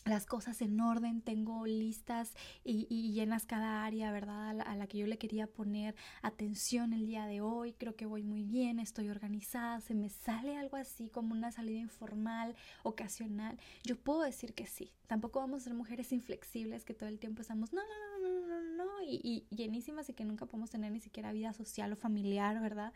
[0.05, 2.33] las cosas en orden, tengo listas
[2.63, 4.61] y, llenas cada área, ¿verdad?
[4.61, 8.23] A la, que yo le quería poner atención el día de hoy, creo que voy
[8.23, 13.97] muy bien, estoy organizada, se me sale algo así como una salida informal, ocasional, yo
[13.97, 17.73] puedo decir que sí, tampoco vamos a ser mujeres inflexibles que todo el tiempo estamos,
[17.73, 20.99] no, no, no, no, no, no, y, y llenísimas y que nunca podemos tener ni
[20.99, 22.93] siquiera vida social o familiar, ¿verdad?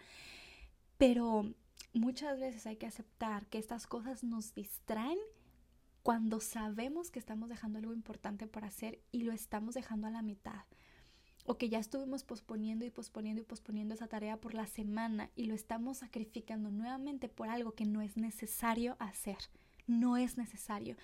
[0.98, 1.54] Pero
[1.94, 5.18] muchas veces hay que aceptar que estas cosas nos distraen
[6.04, 10.22] cuando sabemos que estamos dejando algo importante por hacer y lo estamos dejando a la
[10.22, 10.66] mitad.
[11.46, 15.46] O que ya estuvimos posponiendo y posponiendo y posponiendo esa tarea por la semana y
[15.46, 19.38] lo estamos sacrificando nuevamente por algo que no es necesario hacer.
[19.88, 20.98] No es necesario.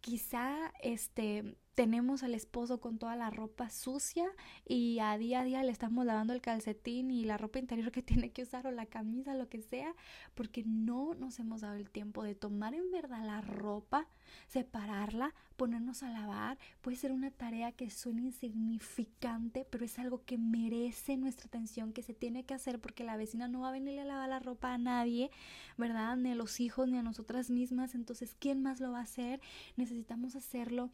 [0.00, 4.26] Quizá este tenemos al esposo con toda la ropa sucia
[4.66, 8.02] y a día a día le estamos lavando el calcetín y la ropa interior que
[8.02, 9.94] tiene que usar o la camisa, lo que sea,
[10.34, 14.06] porque no nos hemos dado el tiempo de tomar en verdad la ropa,
[14.48, 16.58] separarla, ponernos a lavar.
[16.82, 22.02] Puede ser una tarea que suena insignificante, pero es algo que merece nuestra atención, que
[22.02, 24.74] se tiene que hacer porque la vecina no va a venirle a lavar la ropa
[24.74, 25.30] a nadie,
[25.78, 26.16] ¿verdad?
[26.16, 27.94] Ni a los hijos, ni a nosotras mismas.
[27.94, 29.40] Entonces, ¿quién más lo va a hacer?
[29.76, 30.90] Necesitamos hacerlo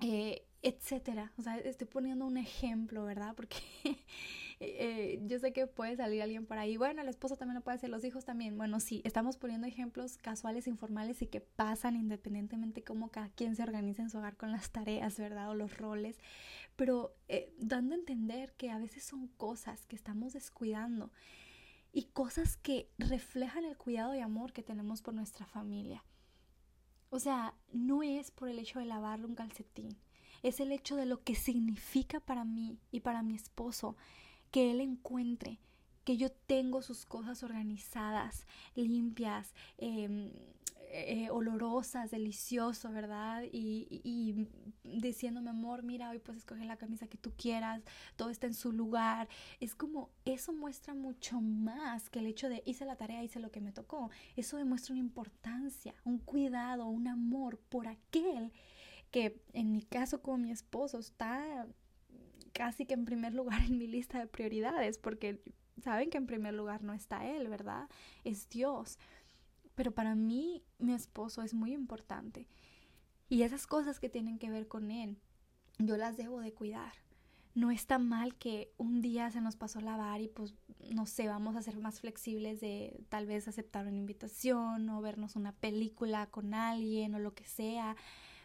[0.00, 1.32] eh, etcétera.
[1.38, 3.34] O sea, estoy poniendo un ejemplo, ¿verdad?
[3.36, 3.56] Porque
[4.60, 7.76] eh, yo sé que puede salir alguien por ahí, bueno, el esposo también lo puede
[7.76, 8.58] hacer, los hijos también.
[8.58, 13.62] Bueno, sí, estamos poniendo ejemplos casuales, informales y que pasan independientemente cómo cada quien se
[13.62, 15.50] organiza en su hogar con las tareas, ¿verdad?
[15.50, 16.18] O los roles.
[16.76, 21.12] Pero eh, dando a entender que a veces son cosas que estamos descuidando
[21.92, 26.04] y cosas que reflejan el cuidado y amor que tenemos por nuestra familia.
[27.18, 29.96] O sea, no es por el hecho de lavarle un calcetín,
[30.44, 33.96] es el hecho de lo que significa para mí y para mi esposo
[34.52, 35.58] que él encuentre
[36.04, 40.30] que yo tengo sus cosas organizadas, limpias, eh,
[40.90, 43.42] eh, olorosas, delicioso, ¿verdad?
[43.50, 44.48] Y, y,
[44.82, 47.82] diciéndome, amor, mira, hoy puedes escoger la camisa que tú quieras,
[48.16, 49.28] todo está en su lugar.
[49.60, 53.50] Es como, eso muestra mucho más que el hecho de hice la tarea, hice lo
[53.50, 54.10] que me tocó.
[54.36, 58.52] Eso demuestra una importancia, un cuidado, un amor por aquel
[59.10, 61.66] que en mi caso con mi esposo está
[62.52, 65.40] casi que en primer lugar en mi lista de prioridades, porque
[65.82, 67.88] saben que en primer lugar no está Él, ¿verdad?
[68.24, 68.98] Es Dios.
[69.78, 72.48] Pero para mí, mi esposo es muy importante.
[73.28, 75.18] Y esas cosas que tienen que ver con él,
[75.78, 76.94] yo las debo de cuidar.
[77.54, 80.56] No está mal que un día se nos pasó lavar y pues
[80.92, 85.36] no sé, vamos a ser más flexibles de tal vez aceptar una invitación o vernos
[85.36, 87.94] una película con alguien o lo que sea,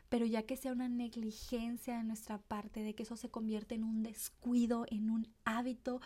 [0.10, 3.86] pero ya que sea una negligencia de nuestra parte, de que eso se convierte en
[3.86, 6.00] un descuido, en un hábito,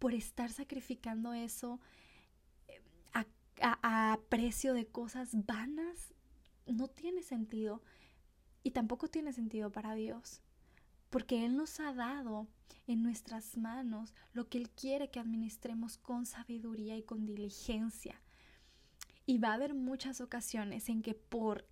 [0.00, 1.78] por estar sacrificando eso,
[3.64, 6.14] a, precio de cosas vanas
[6.66, 7.82] no tiene sentido
[8.62, 10.42] y tampoco tiene sentido para Dios
[11.10, 12.48] porque Él nos ha dado
[12.86, 18.20] en nuestras manos lo que Él quiere que administremos con sabiduría y con diligencia.
[19.24, 21.68] Y va a haber muchas ocasiones en que por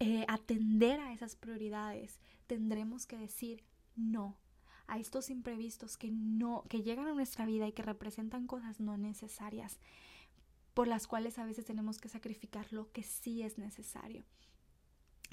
[0.00, 3.62] eh, atender a esas prioridades tendremos que decir
[3.94, 4.38] no
[4.86, 8.96] a estos imprevistos que no, que llegan a nuestra vida y que representan cosas no
[8.96, 9.78] necesarias,
[10.74, 14.24] por las cuales a veces tenemos que sacrificar lo que sí es necesario.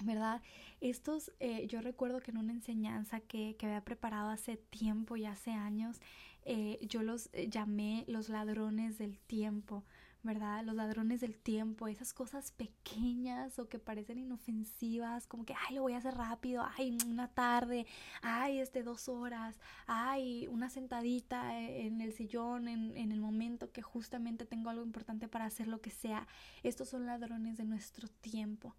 [0.03, 0.41] ¿verdad?
[0.81, 5.25] Estos, eh, yo recuerdo que en una enseñanza que, que, había preparado hace tiempo y
[5.25, 5.99] hace años,
[6.45, 9.83] eh, yo los eh, llamé los ladrones del tiempo,
[10.21, 10.63] ¿verdad?
[10.65, 15.83] Los ladrones del tiempo, esas cosas pequeñas o que parecen inofensivas, como que, ay, lo
[15.83, 17.85] voy a hacer rápido, ay, una tarde,
[18.21, 23.81] ay, este, dos horas, ay, una sentadita en el sillón, en, en el momento que
[23.81, 26.27] justamente tengo algo importante para hacer lo que sea.
[26.63, 28.75] Estos son ladrones de nuestro tiempo.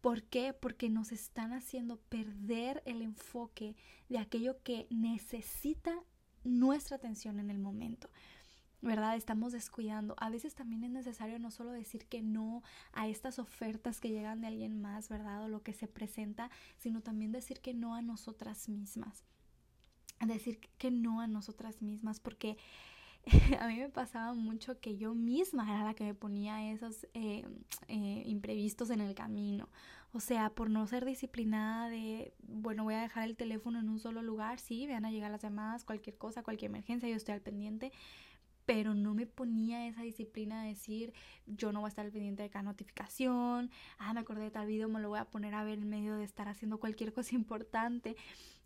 [0.00, 0.52] ¿Por qué?
[0.52, 3.76] Porque nos están haciendo perder el enfoque
[4.08, 5.94] de aquello que necesita
[6.44, 8.10] nuestra atención en el momento.
[8.82, 9.16] ¿Verdad?
[9.16, 10.14] Estamos descuidando.
[10.18, 14.40] A veces también es necesario no solo decir que no a estas ofertas que llegan
[14.40, 15.44] de alguien más, ¿verdad?
[15.44, 19.24] O lo que se presenta, sino también decir que no a nosotras mismas.
[20.20, 22.56] Decir que no a nosotras mismas, porque
[23.60, 27.46] a mí me pasaba mucho que yo misma era la que me ponía esos eh,
[27.86, 29.68] eh, imprevistos en el camino.
[30.12, 33.98] O sea, por no ser disciplinada de, bueno, voy a dejar el teléfono en un
[33.98, 37.40] solo lugar, sí, van a llegar las llamadas, cualquier cosa, cualquier emergencia, yo estoy al
[37.40, 37.92] pendiente,
[38.64, 41.12] pero no me ponía esa disciplina de decir,
[41.46, 44.66] yo no voy a estar al pendiente de cada notificación, ah, me acordé de tal
[44.66, 47.34] video, me lo voy a poner a ver en medio de estar haciendo cualquier cosa
[47.34, 48.16] importante.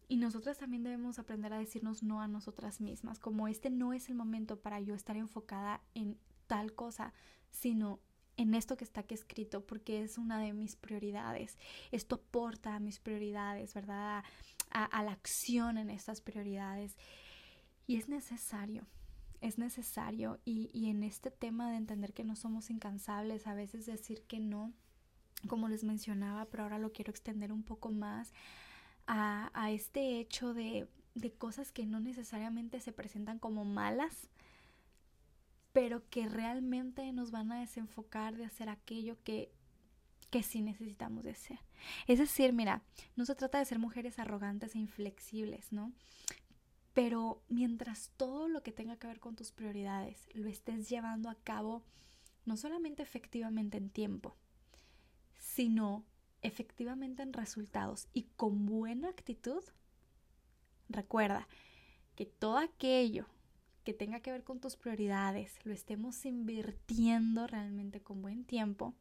[0.08, 4.08] Y nosotras también debemos aprender a decirnos no a nosotras mismas, como este no es
[4.08, 7.12] el momento para yo estar enfocada en tal cosa,
[7.50, 8.00] sino
[8.36, 11.58] en esto que está aquí escrito, porque es una de mis prioridades.
[11.90, 14.22] Esto aporta a mis prioridades, ¿verdad?
[14.70, 16.96] A, a la acción en estas prioridades.
[17.86, 18.86] Y es necesario,
[19.40, 23.86] es necesario y, y, en este tema de entender que no somos incansables, a veces
[23.86, 24.72] decir que no,
[25.48, 28.32] como les mencionaba, pero ahora lo quiero extender un poco más
[29.06, 34.30] a, a este hecho de, de cosas que no necesariamente se presentan como malas,
[35.72, 39.50] pero que realmente nos van a desenfocar de hacer aquello que
[40.30, 41.36] que sí necesitamos de.
[42.06, 42.82] Es decir, mira,
[43.14, 45.92] no se trata de ser mujeres arrogantes e inflexibles, ¿no?
[46.96, 51.34] Pero mientras todo lo que tenga que ver con tus prioridades lo estés llevando a
[51.34, 51.82] cabo,
[52.46, 54.34] no solamente efectivamente en tiempo,
[55.38, 56.06] sino
[56.40, 59.62] efectivamente en resultados y con buena actitud,
[60.88, 61.46] recuerda
[62.14, 63.26] que todo aquello
[63.84, 68.94] que tenga que ver con tus prioridades lo estemos invirtiendo realmente con buen tiempo,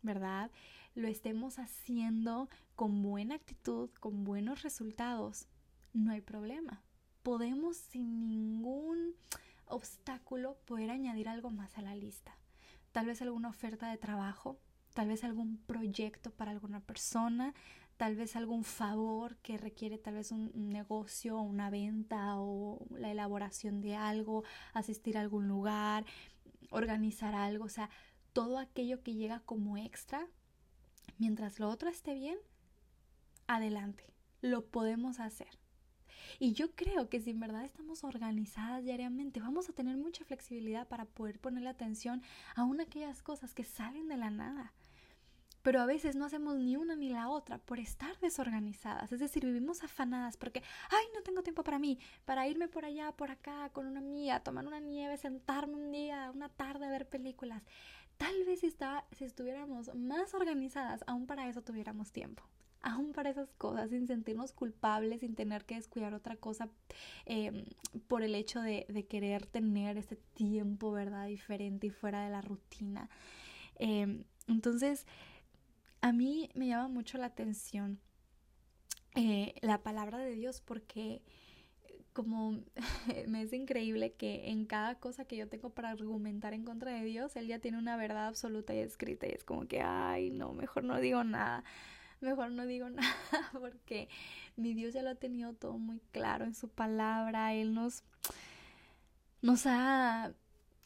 [0.00, 0.50] ¿verdad?
[0.94, 5.46] Lo estemos haciendo con buena actitud, con buenos resultados,
[5.92, 6.82] no hay problema
[7.28, 9.14] podemos sin ningún
[9.66, 12.34] obstáculo poder añadir algo más a la lista.
[12.90, 14.58] Tal vez alguna oferta de trabajo,
[14.94, 17.52] tal vez algún proyecto para alguna persona,
[17.98, 23.82] tal vez algún favor que requiere tal vez un negocio, una venta o la elaboración
[23.82, 26.06] de algo, asistir a algún lugar,
[26.70, 27.90] organizar algo, o sea,
[28.32, 30.26] todo aquello que llega como extra,
[31.18, 32.38] mientras lo otro esté bien,
[33.46, 35.67] adelante, lo podemos hacer.
[36.38, 40.86] Y yo creo que si en verdad estamos organizadas diariamente, vamos a tener mucha flexibilidad
[40.88, 42.22] para poder ponerle atención
[42.54, 44.72] a una aquellas cosas que salen de la nada.
[45.62, 49.12] Pero a veces no hacemos ni una ni la otra por estar desorganizadas.
[49.12, 53.12] Es decir, vivimos afanadas porque, ay, no tengo tiempo para mí, para irme por allá,
[53.12, 57.08] por acá, con una amiga, tomar una nieve, sentarme un día, una tarde a ver
[57.08, 57.62] películas.
[58.16, 58.74] Tal vez si,
[59.12, 62.42] si estuviéramos más organizadas, aún para eso tuviéramos tiempo
[62.82, 66.68] aún para esas cosas, sin sentirnos culpables, sin tener que descuidar otra cosa
[67.26, 67.64] em,
[68.06, 71.26] por el hecho de, querer tener ese tiempo, ¿verdad?
[71.26, 73.08] Diferente y fuera de la rutina.
[73.76, 75.06] Em, entonces,
[76.00, 77.98] a mí me llama mucho la atención
[79.14, 81.22] eh, la palabra de Dios porque
[82.12, 82.64] como
[83.28, 87.04] me es increíble que en cada cosa que yo tengo para argumentar en contra de
[87.04, 90.52] Dios, Él ya tiene una verdad absoluta y escrita y es como que, ay, no,
[90.52, 91.64] mejor no digo nada
[92.20, 93.14] mejor no digo nada
[93.52, 94.08] porque
[94.56, 97.54] mi Dios ya lo ha tenido todo muy claro en su palabra.
[97.54, 98.02] Él nos,
[99.42, 100.32] nos ha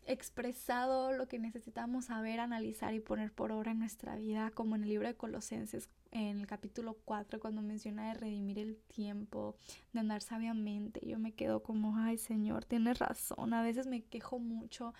[0.07, 4.83] expresado lo que necesitamos saber, analizar y poner por obra en nuestra vida, como en
[4.83, 9.57] el libro de Colosenses, en el capítulo 4, cuando menciona de redimir el tiempo,
[9.93, 11.01] de andar sabiamente.
[11.07, 13.55] Yo me quedo como, ay Señor, tienes razón.
[13.55, 14.93] A veces me quejo mucho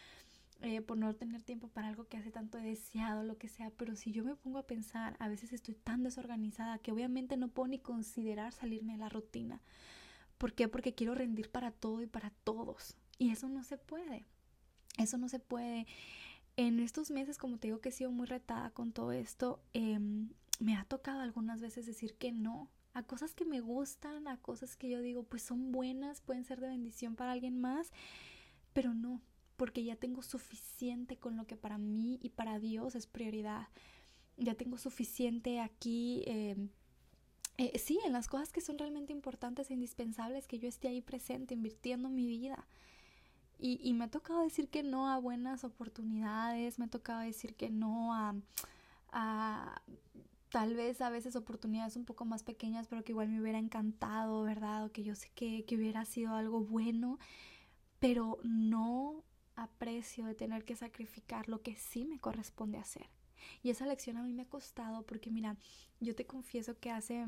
[0.63, 3.71] eh, por no tener tiempo para algo que hace tanto he deseado, lo que sea,
[3.71, 7.49] pero si yo me pongo a pensar, a veces estoy tan desorganizada que obviamente no
[7.49, 9.61] puedo ni considerar salirme de la rutina.
[10.39, 10.69] ¿Por qué?
[10.69, 12.97] Porque quiero rendir para todo y para todos.
[13.19, 14.25] Y eso no se puede.
[14.99, 15.87] Eso no se puede.
[16.57, 20.31] En estos meses, como te digo que he sido muy retada con todo esto, em,
[20.61, 24.77] me ha tocado algunas veces decir que no a cosas que me gustan, a cosas
[24.77, 27.91] que yo digo, pues son buenas, pueden ser de bendición para alguien más,
[28.73, 29.21] pero no,
[29.63, 33.69] porque ya tengo suficiente con lo que para mí y para Dios es prioridad.
[34.37, 36.25] Ya tengo suficiente aquí.
[36.27, 36.69] Em,
[37.59, 41.01] eh, sí, en las cosas que son realmente importantes e indispensables, que yo esté ahí
[41.01, 42.67] presente, invirtiendo mi vida.
[43.57, 47.55] Y, y, me ha tocado decir que no a buenas oportunidades, me ha tocado decir
[47.55, 48.35] que no a,
[49.13, 49.81] a
[50.49, 54.43] tal vez a veces oportunidades un poco más pequeñas, pero que igual me hubiera encantado,
[54.43, 54.87] ¿verdad?
[54.87, 57.21] O que yo sé que, que hubiera sido algo bueno,
[58.01, 59.23] pero no
[59.57, 63.09] a precio de tener que sacrificar lo que sí me corresponde hacer.
[63.63, 65.57] Y esa lección a mí me ha costado porque mira,
[66.01, 67.25] yo te confieso que hace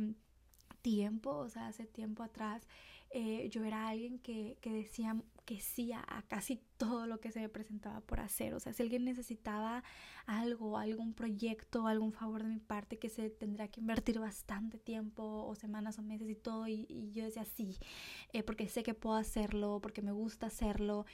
[0.83, 2.67] tiempo, o sea, hace tiempo atrás,
[3.11, 7.41] eh, yo era alguien que, que decía que sí a, casi todo lo que se
[7.41, 8.55] me presentaba por hacer.
[8.55, 9.85] O sea, si alguien necesitaba
[10.27, 15.23] algo, algún proyecto, algún favor de mi parte que se tendría que invertir bastante tiempo
[15.47, 17.77] o semanas o meses y todo, y, yo decía sí,
[18.33, 21.07] eh, porque sé que puedo hacerlo, porque me gusta hacerlo.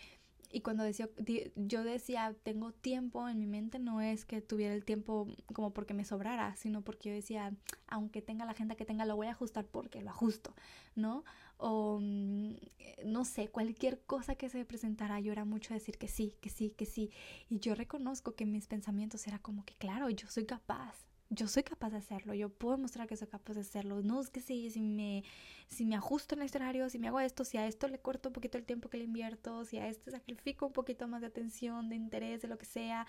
[0.52, 1.08] Y cuando decía,
[1.54, 5.94] yo decía, tengo tiempo en mi mente, no es que tuviera el tiempo como porque
[5.94, 7.54] me sobrara, sino porque yo decía,
[7.86, 10.52] aunque tenga la agenda que tenga, lo voy a ajustar porque lo ajusto,
[10.96, 11.24] ¿no?
[11.56, 12.54] O mm,
[13.04, 16.70] no sé, cualquier cosa que se presentara, yo era mucho decir que sí, que sí,
[16.70, 17.10] que sí.
[17.48, 20.96] Y yo reconozco que mis pensamientos era como que, claro, yo soy capaz,
[21.30, 24.02] yo soy capaz de hacerlo, yo puedo mostrar que soy capaz de hacerlo.
[24.02, 25.22] No es que sí, si me,
[25.68, 28.30] si me ajusto en este horario, si me hago esto, si a esto le corto
[28.30, 31.28] un poquito el tiempo que le invierto, si a este sacrifico un poquito más de
[31.28, 33.06] atención, de interés, de lo que sea,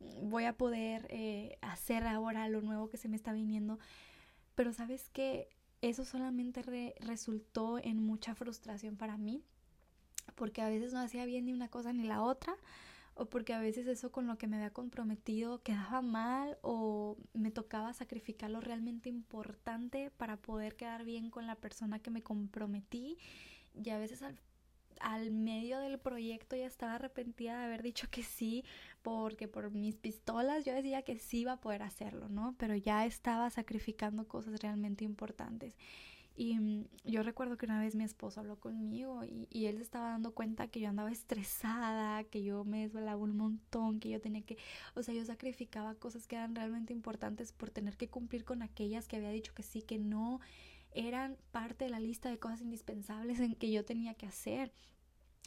[0.00, 3.78] voy a poder eh, hacer ahora lo nuevo que se me está viniendo.
[4.54, 5.48] Pero sabes que
[5.80, 6.62] eso solamente
[7.00, 9.42] resultó en mucha frustración para mí,
[10.34, 12.54] porque a veces no hacía bien ni una cosa ni la otra
[13.14, 17.50] o porque a veces eso con lo que me había comprometido quedaba mal o me
[17.50, 23.18] tocaba sacrificar lo realmente importante para poder quedar bien con la persona que me comprometí
[23.74, 24.38] y a veces al,
[25.00, 28.64] al medio del proyecto ya estaba arrepentida de haber dicho que sí
[29.02, 32.54] porque por mis pistolas yo decía que sí iba a poder hacerlo, ¿no?
[32.58, 35.76] Pero ya estaba sacrificando cosas realmente importantes.
[36.34, 40.10] Y mm, yo recuerdo que una vez mi esposo habló conmigo y, él se estaba
[40.10, 44.42] dando cuenta que yo andaba estresada, que yo me desvelaba un montón, que yo tenía
[44.42, 44.56] que,
[44.94, 49.08] o sea, yo sacrificaba cosas que eran realmente importantes por tener que cumplir con aquellas
[49.08, 50.40] que había dicho que sí, que no
[50.92, 54.72] eran parte de la lista de cosas indispensables en que yo tenía que hacer.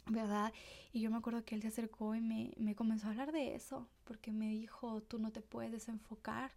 [0.08, 0.52] ¿verdad?
[0.92, 3.56] Y yo me acuerdo que él se acercó y me, me comenzó a hablar de
[3.56, 6.52] eso, porque me dijo, tú no te puedes desenfocar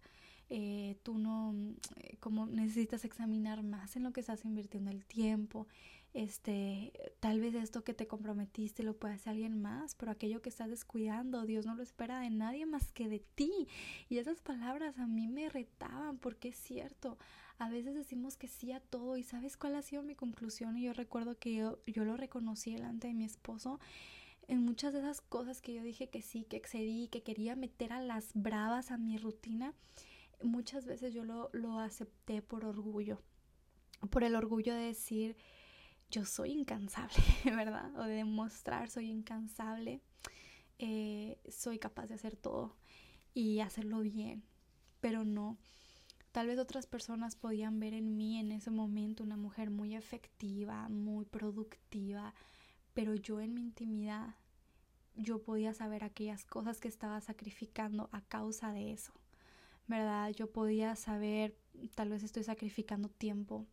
[0.50, 1.54] eh, tú no,
[1.96, 5.68] eh, como necesitas examinar más en lo que estás invirtiendo el tiempo,
[6.12, 10.48] este, tal vez esto que te comprometiste lo puede hacer alguien más, pero aquello que
[10.48, 13.68] estás descuidando, Dios no lo espera de nadie más que de ti.
[14.08, 17.16] Y esas palabras a mí me retaban porque es cierto,
[17.58, 20.82] a veces decimos que sí a todo y sabes cuál ha sido mi conclusión y
[20.82, 23.78] yo recuerdo que yo, yo lo reconocí delante de mi esposo
[24.48, 27.92] en muchas de esas cosas que yo dije que sí, que excedí, que quería meter
[27.92, 29.74] a las bravas a mi rutina
[30.42, 33.22] muchas veces yo lo, acepté por orgullo,
[34.10, 35.36] por el orgullo de decir
[36.10, 37.94] yo soy incansable, ¿verdad?
[37.96, 40.00] O de demostrar soy incansable,
[40.78, 42.76] eh, soy capaz de hacer todo
[43.34, 44.42] y hacerlo bien,
[45.00, 45.58] pero no.
[46.32, 50.88] Tal vez otras personas podían ver en mí en ese momento una mujer muy efectiva,
[50.88, 52.34] muy productiva,
[52.94, 54.36] pero yo en mi intimidad
[55.16, 59.12] yo podía saber aquellas cosas que estaba sacrificando a causa de eso.
[59.90, 60.30] ¿Verdad?
[60.30, 61.54] Yo podía saber,
[61.94, 63.66] tal vez estoy sacrificando tiempo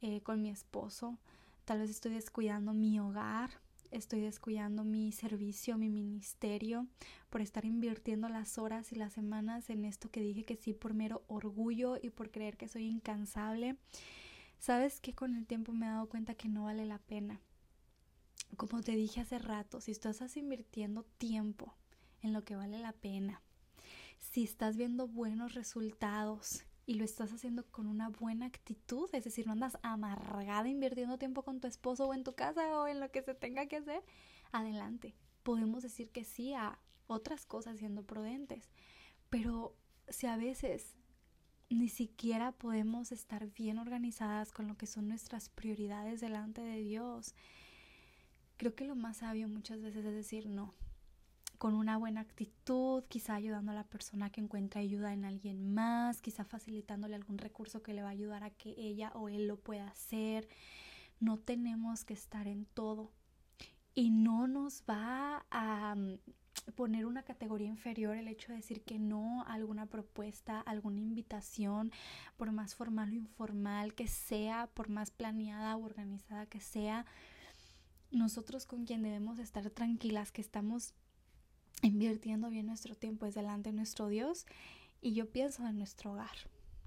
[0.00, 1.18] eh, con mi esposo,
[1.64, 3.50] tal vez estoy descuidando mi hogar,
[3.90, 6.86] estoy descuidando mi servicio, mi ministerio,
[7.30, 10.94] por estar invirtiendo las horas y las semanas en esto que dije que sí por
[10.94, 13.76] mero orgullo y por creer que soy incansable.
[14.58, 17.40] Sabes que con el tiempo me he dado cuenta que no vale la pena.
[18.56, 21.74] Como te dije hace rato, si tú estás invirtiendo tiempo
[22.22, 23.42] en lo que vale la pena,
[24.18, 29.46] si estás viendo buenos resultados y lo estás haciendo con una buena actitud, es decir,
[29.46, 33.10] no andas amargada invirtiendo tiempo con tu esposo o en tu casa o en lo
[33.10, 34.02] que se tenga que hacer,
[34.52, 35.14] adelante.
[35.42, 38.70] Podemos decir que sí a otras cosas siendo prudentes,
[39.28, 39.76] pero
[40.08, 40.96] si a veces
[41.68, 47.34] ni siquiera podemos estar bien organizadas con lo que son nuestras prioridades delante de Dios,
[48.56, 50.74] creo que lo más sabio muchas veces es decir no
[51.58, 56.22] con una buena actitud, quizá ayudando a la persona que encuentra ayuda en alguien más,
[56.22, 59.58] quizá facilitándole algún recurso que le va a ayudar a que ella o él lo
[59.58, 60.48] pueda hacer.
[61.18, 63.10] No tenemos que estar en todo
[63.94, 65.96] y no nos va a,
[66.76, 71.90] poner una categoría inferior el hecho de decir que no a alguna propuesta, alguna invitación,
[72.36, 77.06] por más formal o informal que sea, por más planeada o organizada que sea,
[78.10, 80.94] nosotros con quien debemos estar tranquilas que estamos
[81.82, 84.46] invirtiendo bien nuestro tiempo es delante de nuestro Dios
[85.00, 86.36] y yo pienso en nuestro hogar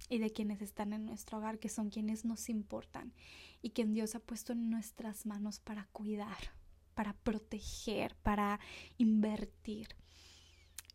[0.10, 3.14] y de quienes están en nuestro hogar, que son quienes nos importan
[3.62, 6.38] y quien Dios ha puesto en nuestras manos para cuidar,
[6.96, 8.60] para proteger, para
[8.98, 9.90] invertir.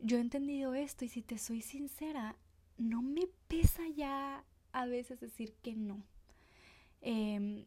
[0.01, 2.37] Yo he entendido esto y si te soy sincera,
[2.77, 6.05] no me pesa ya a veces decir que no.
[7.01, 7.65] Em,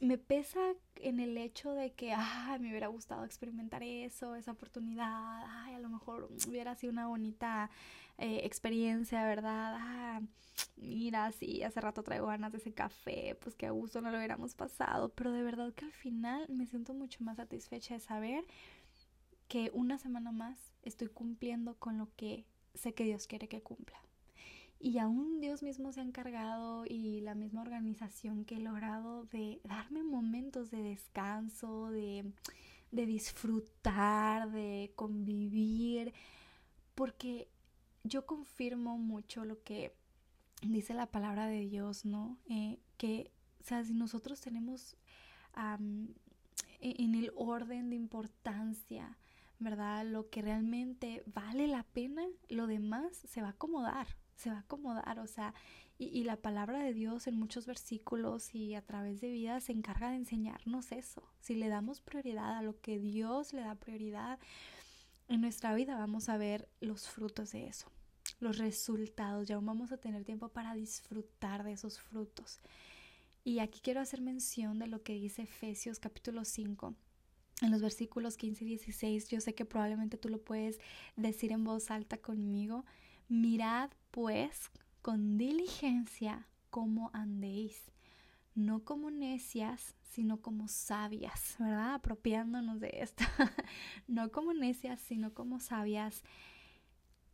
[0.00, 0.60] me pesa
[0.96, 5.78] en el hecho de que, ay, me hubiera gustado experimentar eso, esa oportunidad, ay, a
[5.78, 7.70] lo mejor hubiera sido una bonita
[8.18, 9.76] eh, experiencia, ¿verdad?
[9.78, 10.20] Ah,
[10.76, 14.16] mira, sí, hace rato traigo ganas de ese café, pues que a gusto no lo
[14.16, 18.44] hubiéramos pasado, pero de verdad que al final me siento mucho más satisfecha de saber
[19.48, 24.00] que una semana más estoy cumpliendo con lo que sé que Dios quiere que cumpla.
[24.82, 29.60] Y aún Dios mismo se ha encargado y la misma organización que he logrado de
[29.62, 32.32] darme momentos de descanso, de,
[32.90, 36.14] de disfrutar, de convivir,
[36.94, 37.50] porque
[38.04, 39.94] yo confirmo mucho lo que
[40.62, 42.38] dice la palabra de Dios, ¿no?
[42.48, 44.96] Eh, que, o sea, si nosotros tenemos
[46.80, 49.18] e-, en el orden de importancia,
[49.58, 50.06] ¿verdad?
[50.06, 54.60] Lo que realmente vale la pena, lo demás se va a acomodar, se va a
[54.60, 55.54] acomodar, o sea,
[55.98, 60.08] y, la palabra de Dios en muchos versículos y a través de vida se encarga
[60.08, 61.22] de enseñarnos eso.
[61.40, 64.38] Si le damos prioridad a lo que Dios le da prioridad
[65.28, 67.92] en nuestra vida, vamos a ver los frutos de eso,
[68.40, 72.60] los resultados, ya vamos a tener tiempo para disfrutar de esos frutos.
[73.44, 76.94] Y aquí quiero hacer mención de lo que dice Efesios capítulo 5
[77.62, 80.80] en los versículos 15 y 16, yo sé que probablemente tú lo puedes
[81.16, 82.86] decir en voz alta conmigo.
[83.28, 84.70] Mirad pues
[85.02, 87.90] con diligencia cómo andéis,
[88.54, 91.94] no como necias, sino como sabias, ¿verdad?
[91.94, 93.24] Apropiándonos de esto.
[94.08, 96.22] no como necias, sino como sabias,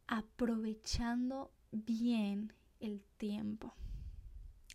[0.07, 3.75] aprovechando bien el tiempo.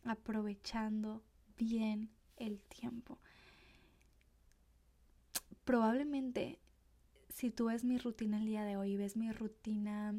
[0.03, 1.23] Aprovechando
[1.55, 3.19] bien el tiempo
[5.63, 6.59] probablemente
[7.29, 10.13] si tú ves mi rutina el día de hoy, ves mi rutina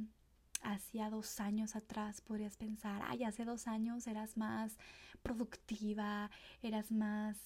[0.63, 4.79] hacia dos años atrás, podrías pensar, ay, hace dos años eras más
[5.23, 6.31] productiva,
[6.63, 7.37] eras más,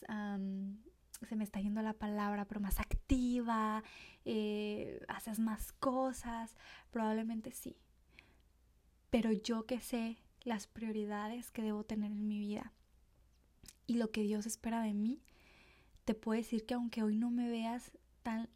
[1.29, 3.83] se me está yendo la palabra, pero más activa,
[4.25, 6.57] eh, haces más cosas,
[6.91, 7.77] probablemente sí.
[9.11, 12.73] Pero yo que sé las prioridades que debo tener en mi vida
[13.87, 15.23] y lo que Dios espera de mí,
[16.05, 17.91] te puedo decir que aunque hoy no me veas
[18.23, 18.49] tan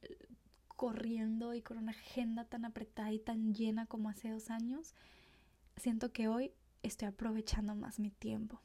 [0.81, 4.95] corriendo y con una agenda tan apretada y tan llena como hace dos años,
[5.76, 8.62] siento que hoy estoy aprovechando más mi tiempo.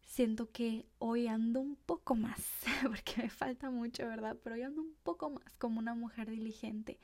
[0.00, 2.40] Siento que hoy ando un poco más,
[2.86, 4.38] porque me falta mucho, ¿verdad?
[4.42, 6.98] Pero hoy ando un poco más como una mujer diligente.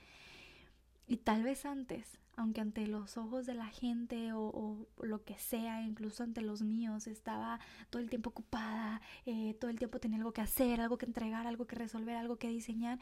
[1.07, 5.83] Y tal vez antes aunque ante los ojos de la gente o, lo que sea,
[5.83, 7.61] incluso ante los míos, estaba
[7.91, 11.47] todo el tiempo ocupada, eh, todo el tiempo tenía algo que hacer, algo que entregar,
[11.47, 12.99] algo que resolver, algo que diseñar,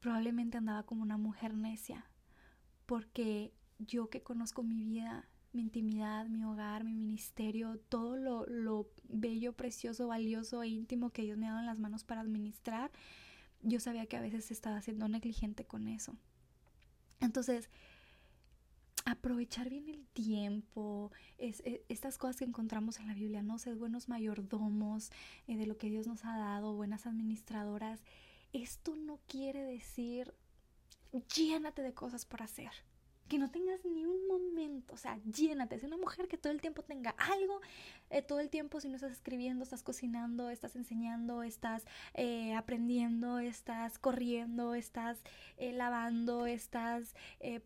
[0.00, 2.04] probablemente andaba como una mujer necia,
[2.86, 8.90] porque yo que conozco mi vida, mi intimidad, mi hogar, mi ministerio, todo lo, lo
[9.04, 12.90] bello, precioso, valioso e íntimo que Dios me ha dado en las manos para administrar,
[13.62, 16.16] yo sabía que a veces estaba siendo negligente con eso.
[17.20, 17.68] Entonces,
[19.04, 23.74] aprovechar bien el tiempo, es, e, estas cosas que encontramos en la Biblia, no ser
[23.74, 25.10] buenos mayordomos
[25.46, 28.02] eh, de lo que Dios nos ha dado, buenas administradoras,
[28.52, 30.34] esto no quiere decir
[31.34, 32.70] llénate de cosas por hacer.
[33.28, 36.62] Que no tengas ni un momento, o sea, llénate, es una mujer que todo el
[36.62, 37.60] tiempo tenga algo,
[38.08, 41.84] eh, todo el tiempo si no estás escribiendo, estás cocinando, estás enseñando, estás
[42.14, 45.22] eh, aprendiendo, estás corriendo, estás
[45.58, 47.14] eh, lavando, estás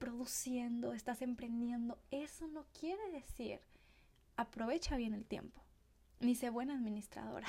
[0.00, 3.60] produciendo, estás emprendiendo, eso no quiere decir
[4.36, 5.62] aprovecha bien el tiempo,
[6.18, 7.46] ni sé buena administradora.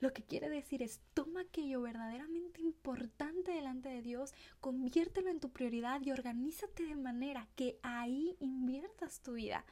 [0.00, 5.50] Lo que quiere decir es, toma aquello verdaderamente importante delante de Dios, conviértelo en tu
[5.50, 9.64] prioridad y organízate de manera que ahí inviertas tu vida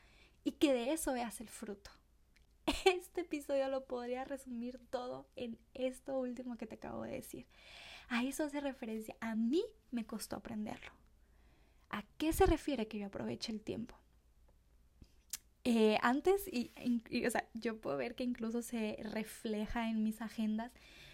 [0.44, 1.90] y que de eso veas el fruto.
[2.84, 7.46] Este episodio lo podría resumir todo en esto último que te acabo de decir.
[8.08, 9.16] A eso hace referencia.
[9.20, 10.92] A mí me costó aprenderlo.
[11.88, 13.94] ¿A qué se refiere que yo aproveche el tiempo?
[15.70, 16.72] Eh, antes, y,
[17.26, 20.72] o sea, yo puedo ver que incluso se refleja en mis agendas,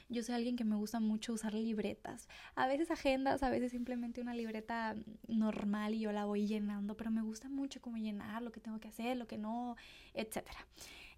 [0.09, 2.28] Yo soy alguien que me gusta mucho usar libretas.
[2.55, 4.94] A veces agendas, a veces simplemente una libreta
[5.26, 8.78] normal y yo la voy llenando, pero me gusta mucho como llenar lo que tengo
[8.80, 9.76] que hacer, lo que no,
[10.14, 10.66] etcétera.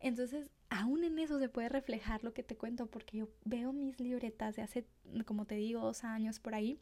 [0.01, 4.01] Entonces, aún en eso se puede reflejar lo que te cuento, porque yo veo mis
[4.01, 4.87] libretas de hace,
[5.27, 6.81] como te digo, dos años por ahí,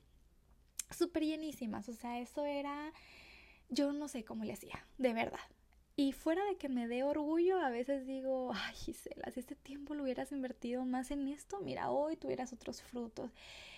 [0.90, 1.88] súper llenísimas.
[1.88, 2.92] O sea, eso era,
[3.70, 5.40] yo no sé cómo le hacía, de verdad.
[5.96, 9.94] Y fuera de que me dé orgullo, a veces digo, ay Gisela, si este tiempo
[9.94, 13.30] lo hubieras invertido más en esto, mira, hoy tuvieras otros frutos.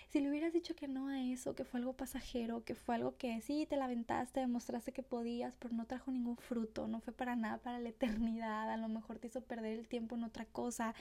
[0.09, 3.17] Si le hubieras dicho que no a eso, que fue algo pasajero, que fue algo
[3.19, 7.37] que sí, te lamentaste, demostraste que podías, pero no trajo ningún fruto, no fue para
[7.37, 10.95] nada, para la eternidad, a lo mejor te hizo perder el tiempo en otra cosa.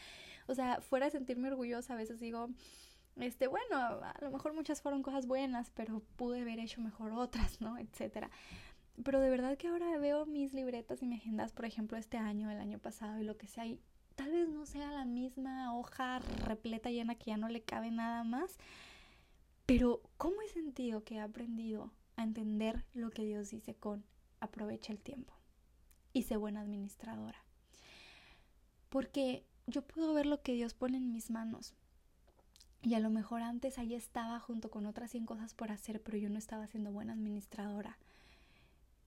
[0.47, 2.49] O sea, fuera de sentirme orgullosa, a veces digo,
[3.17, 7.61] este, bueno, a lo mejor muchas fueron cosas buenas, pero pude haber hecho mejor otras,
[7.61, 7.77] ¿no?
[7.77, 8.29] Etcétera.
[9.03, 12.49] Pero de verdad que ahora veo mis libretas y mis agendas, por ejemplo, este año,
[12.49, 13.79] el año pasado y lo que sea, y
[14.15, 18.23] tal vez no sea la misma hoja repleta llena que ya no le cabe nada
[18.23, 18.57] más,
[19.65, 24.05] pero ¿cómo he sentido que he aprendido a entender lo que Dios dice con
[24.39, 25.33] aprovecha el tiempo
[26.13, 27.43] y sé buena administradora?
[28.89, 31.73] Porque yo puedo ver lo que Dios pone en mis manos.
[32.81, 36.19] Y a lo mejor antes ahí estaba junto con otras 100 cosas por hacer, pero
[36.19, 37.97] yo no estaba siendo buena administradora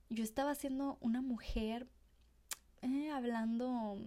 [0.09, 1.87] yo estaba siendo una mujer
[2.81, 3.97] eh, hablando,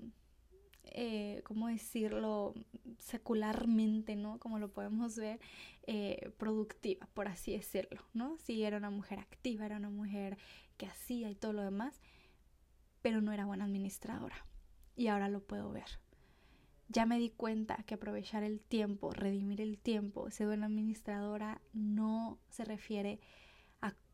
[0.84, 2.54] eh, ¿cómo decirlo?
[2.98, 4.38] secularmente, ¿no?
[4.38, 5.40] Como lo podemos ver,
[5.86, 8.36] eh, productiva, por así decirlo, ¿no?
[8.38, 10.38] Sí, era una mujer activa, era una mujer
[10.76, 12.00] que hacía y todo lo demás,
[13.02, 14.46] pero no era buena administradora.
[14.96, 15.98] Y ahora lo puedo ver.
[16.88, 22.38] Ya me di cuenta que aprovechar el tiempo, redimir el tiempo, ser buena administradora, no
[22.50, 23.18] se refiere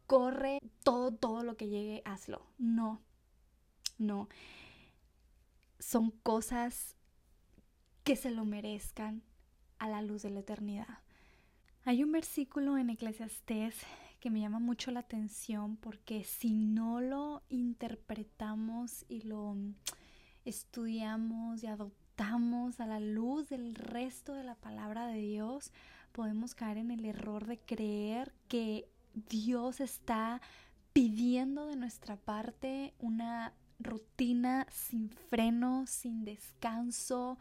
[0.09, 2.43] corre todo, todo lo que llegue, hazlo.
[2.57, 3.01] No,
[3.99, 4.29] no.
[5.79, 6.97] Son cosas
[8.03, 9.23] que se lo merezcan
[9.79, 10.99] a la luz de la eternidad.
[11.85, 13.77] Hay un versículo en Eclesiastés
[14.19, 19.57] que me llama mucho la atención porque si no lo interpretamos y lo
[20.47, 25.71] estudiamos y adoptamos a la luz del resto de la palabra de Dios,
[26.13, 28.89] podemos caer en el error de creer que
[29.29, 30.41] Dios está
[30.93, 37.39] pidiendo de nuestra parte una rutina sin freno, sin descanso,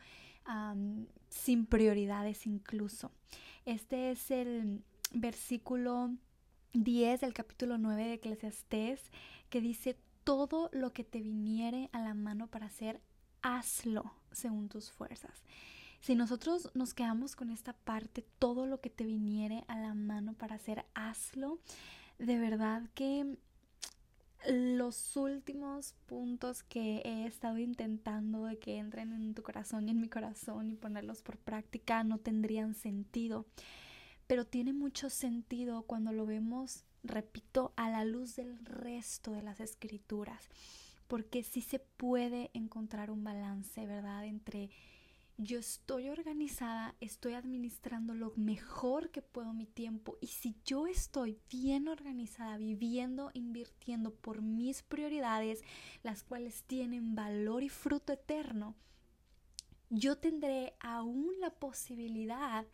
[1.30, 3.11] sin prioridades incluso.
[3.65, 6.11] Este es el versículo
[6.73, 9.11] 10 del capítulo 9 de Eclesiastés
[9.49, 13.01] que dice, todo lo que te viniere a la mano para hacer,
[13.41, 15.43] hazlo según tus fuerzas.
[16.08, 20.36] Si nosotros nos quedamos con esta parte, todo lo que te viniere a la mano
[20.36, 21.60] para hacer, hazlo.
[22.18, 23.36] De verdad que
[24.47, 29.99] los últimos puntos que he estado intentando de que entren en tu corazón y en
[29.99, 33.45] mi corazón y ponerlos por práctica no tendrían sentido.
[34.28, 39.60] Pero tiene mucho sentido cuando lo vemos, repito, a la luz del resto de las
[39.60, 40.47] escrituras.
[41.10, 44.24] Porque sí se puede encontrar un balance, ¿verdad?
[44.24, 44.70] Entre
[45.38, 51.40] yo estoy organizada, estoy administrando lo mejor que puedo mi tiempo y si yo estoy
[51.50, 55.64] bien organizada, viviendo, invirtiendo por mis prioridades,
[56.02, 58.76] las cuales tienen valor y fruto eterno,
[59.90, 62.66] yo tendré aún la posibilidad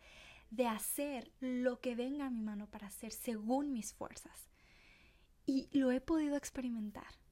[0.50, 4.48] de hacer lo que venga a mi mano para hacer según mis fuerzas.
[5.46, 7.23] Y lo he podido experimentar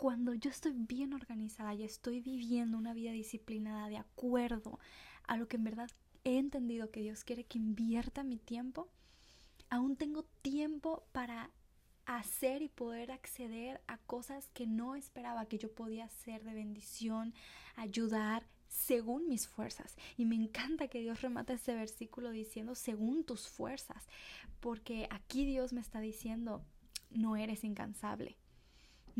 [0.00, 4.78] cuando yo estoy bien organizada y estoy viviendo una vida disciplinada de acuerdo
[5.24, 5.90] a lo que en verdad
[6.24, 8.88] he entendido que Dios quiere que invierta mi tiempo,
[9.68, 11.50] aún tengo tiempo para
[12.06, 17.34] hacer y poder acceder a cosas que no esperaba que yo podía hacer de bendición,
[17.76, 19.96] ayudar según mis fuerzas.
[20.16, 24.08] Y me encanta que Dios remata este versículo diciendo según tus fuerzas,
[24.60, 26.64] porque aquí Dios me está diciendo,
[27.10, 28.38] no eres incansable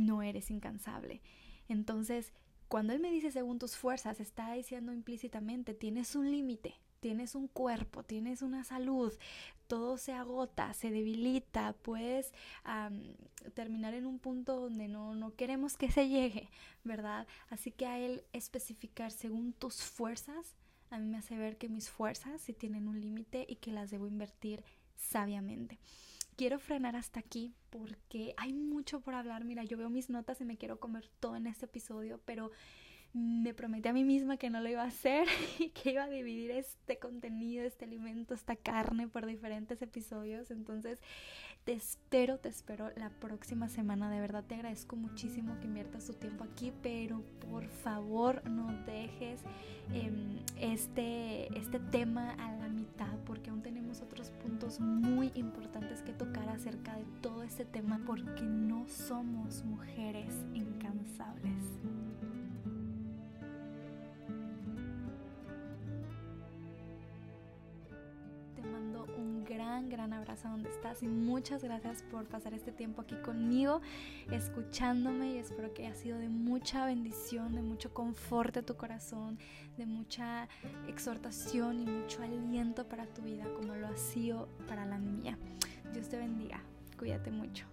[0.06, 1.22] no eres incansable.
[1.68, 2.32] Entonces,
[2.68, 7.48] cuando Él me dice según tus fuerzas, está diciendo implícitamente, tienes un límite, tienes un
[7.48, 9.12] cuerpo, tienes una salud,
[9.66, 12.32] todo se agota, se debilita, puedes
[13.54, 16.48] terminar en un punto donde no, no queremos que se llegue,
[16.84, 17.26] ¿verdad?
[17.48, 20.56] Así que a Él especificar según tus fuerzas,
[20.90, 23.90] a mí me hace ver que mis fuerzas sí tienen un límite y que las
[23.90, 24.64] debo invertir
[24.96, 25.78] sabiamente
[26.40, 29.44] quiero frenar hasta aquí porque hay mucho por hablar.
[29.44, 32.50] Mira, yo veo mis notas y me quiero comer todo en este episodio, pero
[33.12, 35.28] me prometí a mí misma que no lo iba a hacer
[35.58, 40.50] y que iba a dividir este contenido, este alimento, esta carne por diferentes episodios.
[40.50, 41.02] Entonces,
[41.70, 44.10] te espero, te espero la próxima semana.
[44.10, 49.40] De verdad te agradezco muchísimo que inviertas tu tiempo aquí, pero por favor no dejes
[49.94, 56.12] em, este, este tema a la mitad porque aún tenemos otros puntos muy importantes que
[56.12, 62.09] tocar acerca de todo este tema porque no somos mujeres incansables.
[69.90, 73.80] Gran abrazo donde estás y muchas gracias por pasar este tiempo aquí conmigo,
[74.30, 79.38] escuchándome y espero que haya sido de mucha bendición, de mucho confort a tu corazón,
[79.76, 80.48] de mucha
[80.88, 85.36] exhortación y mucho aliento para tu vida como lo ha sido para la mía.
[85.92, 86.62] Dios te bendiga,
[86.98, 87.66] cuídate mucho.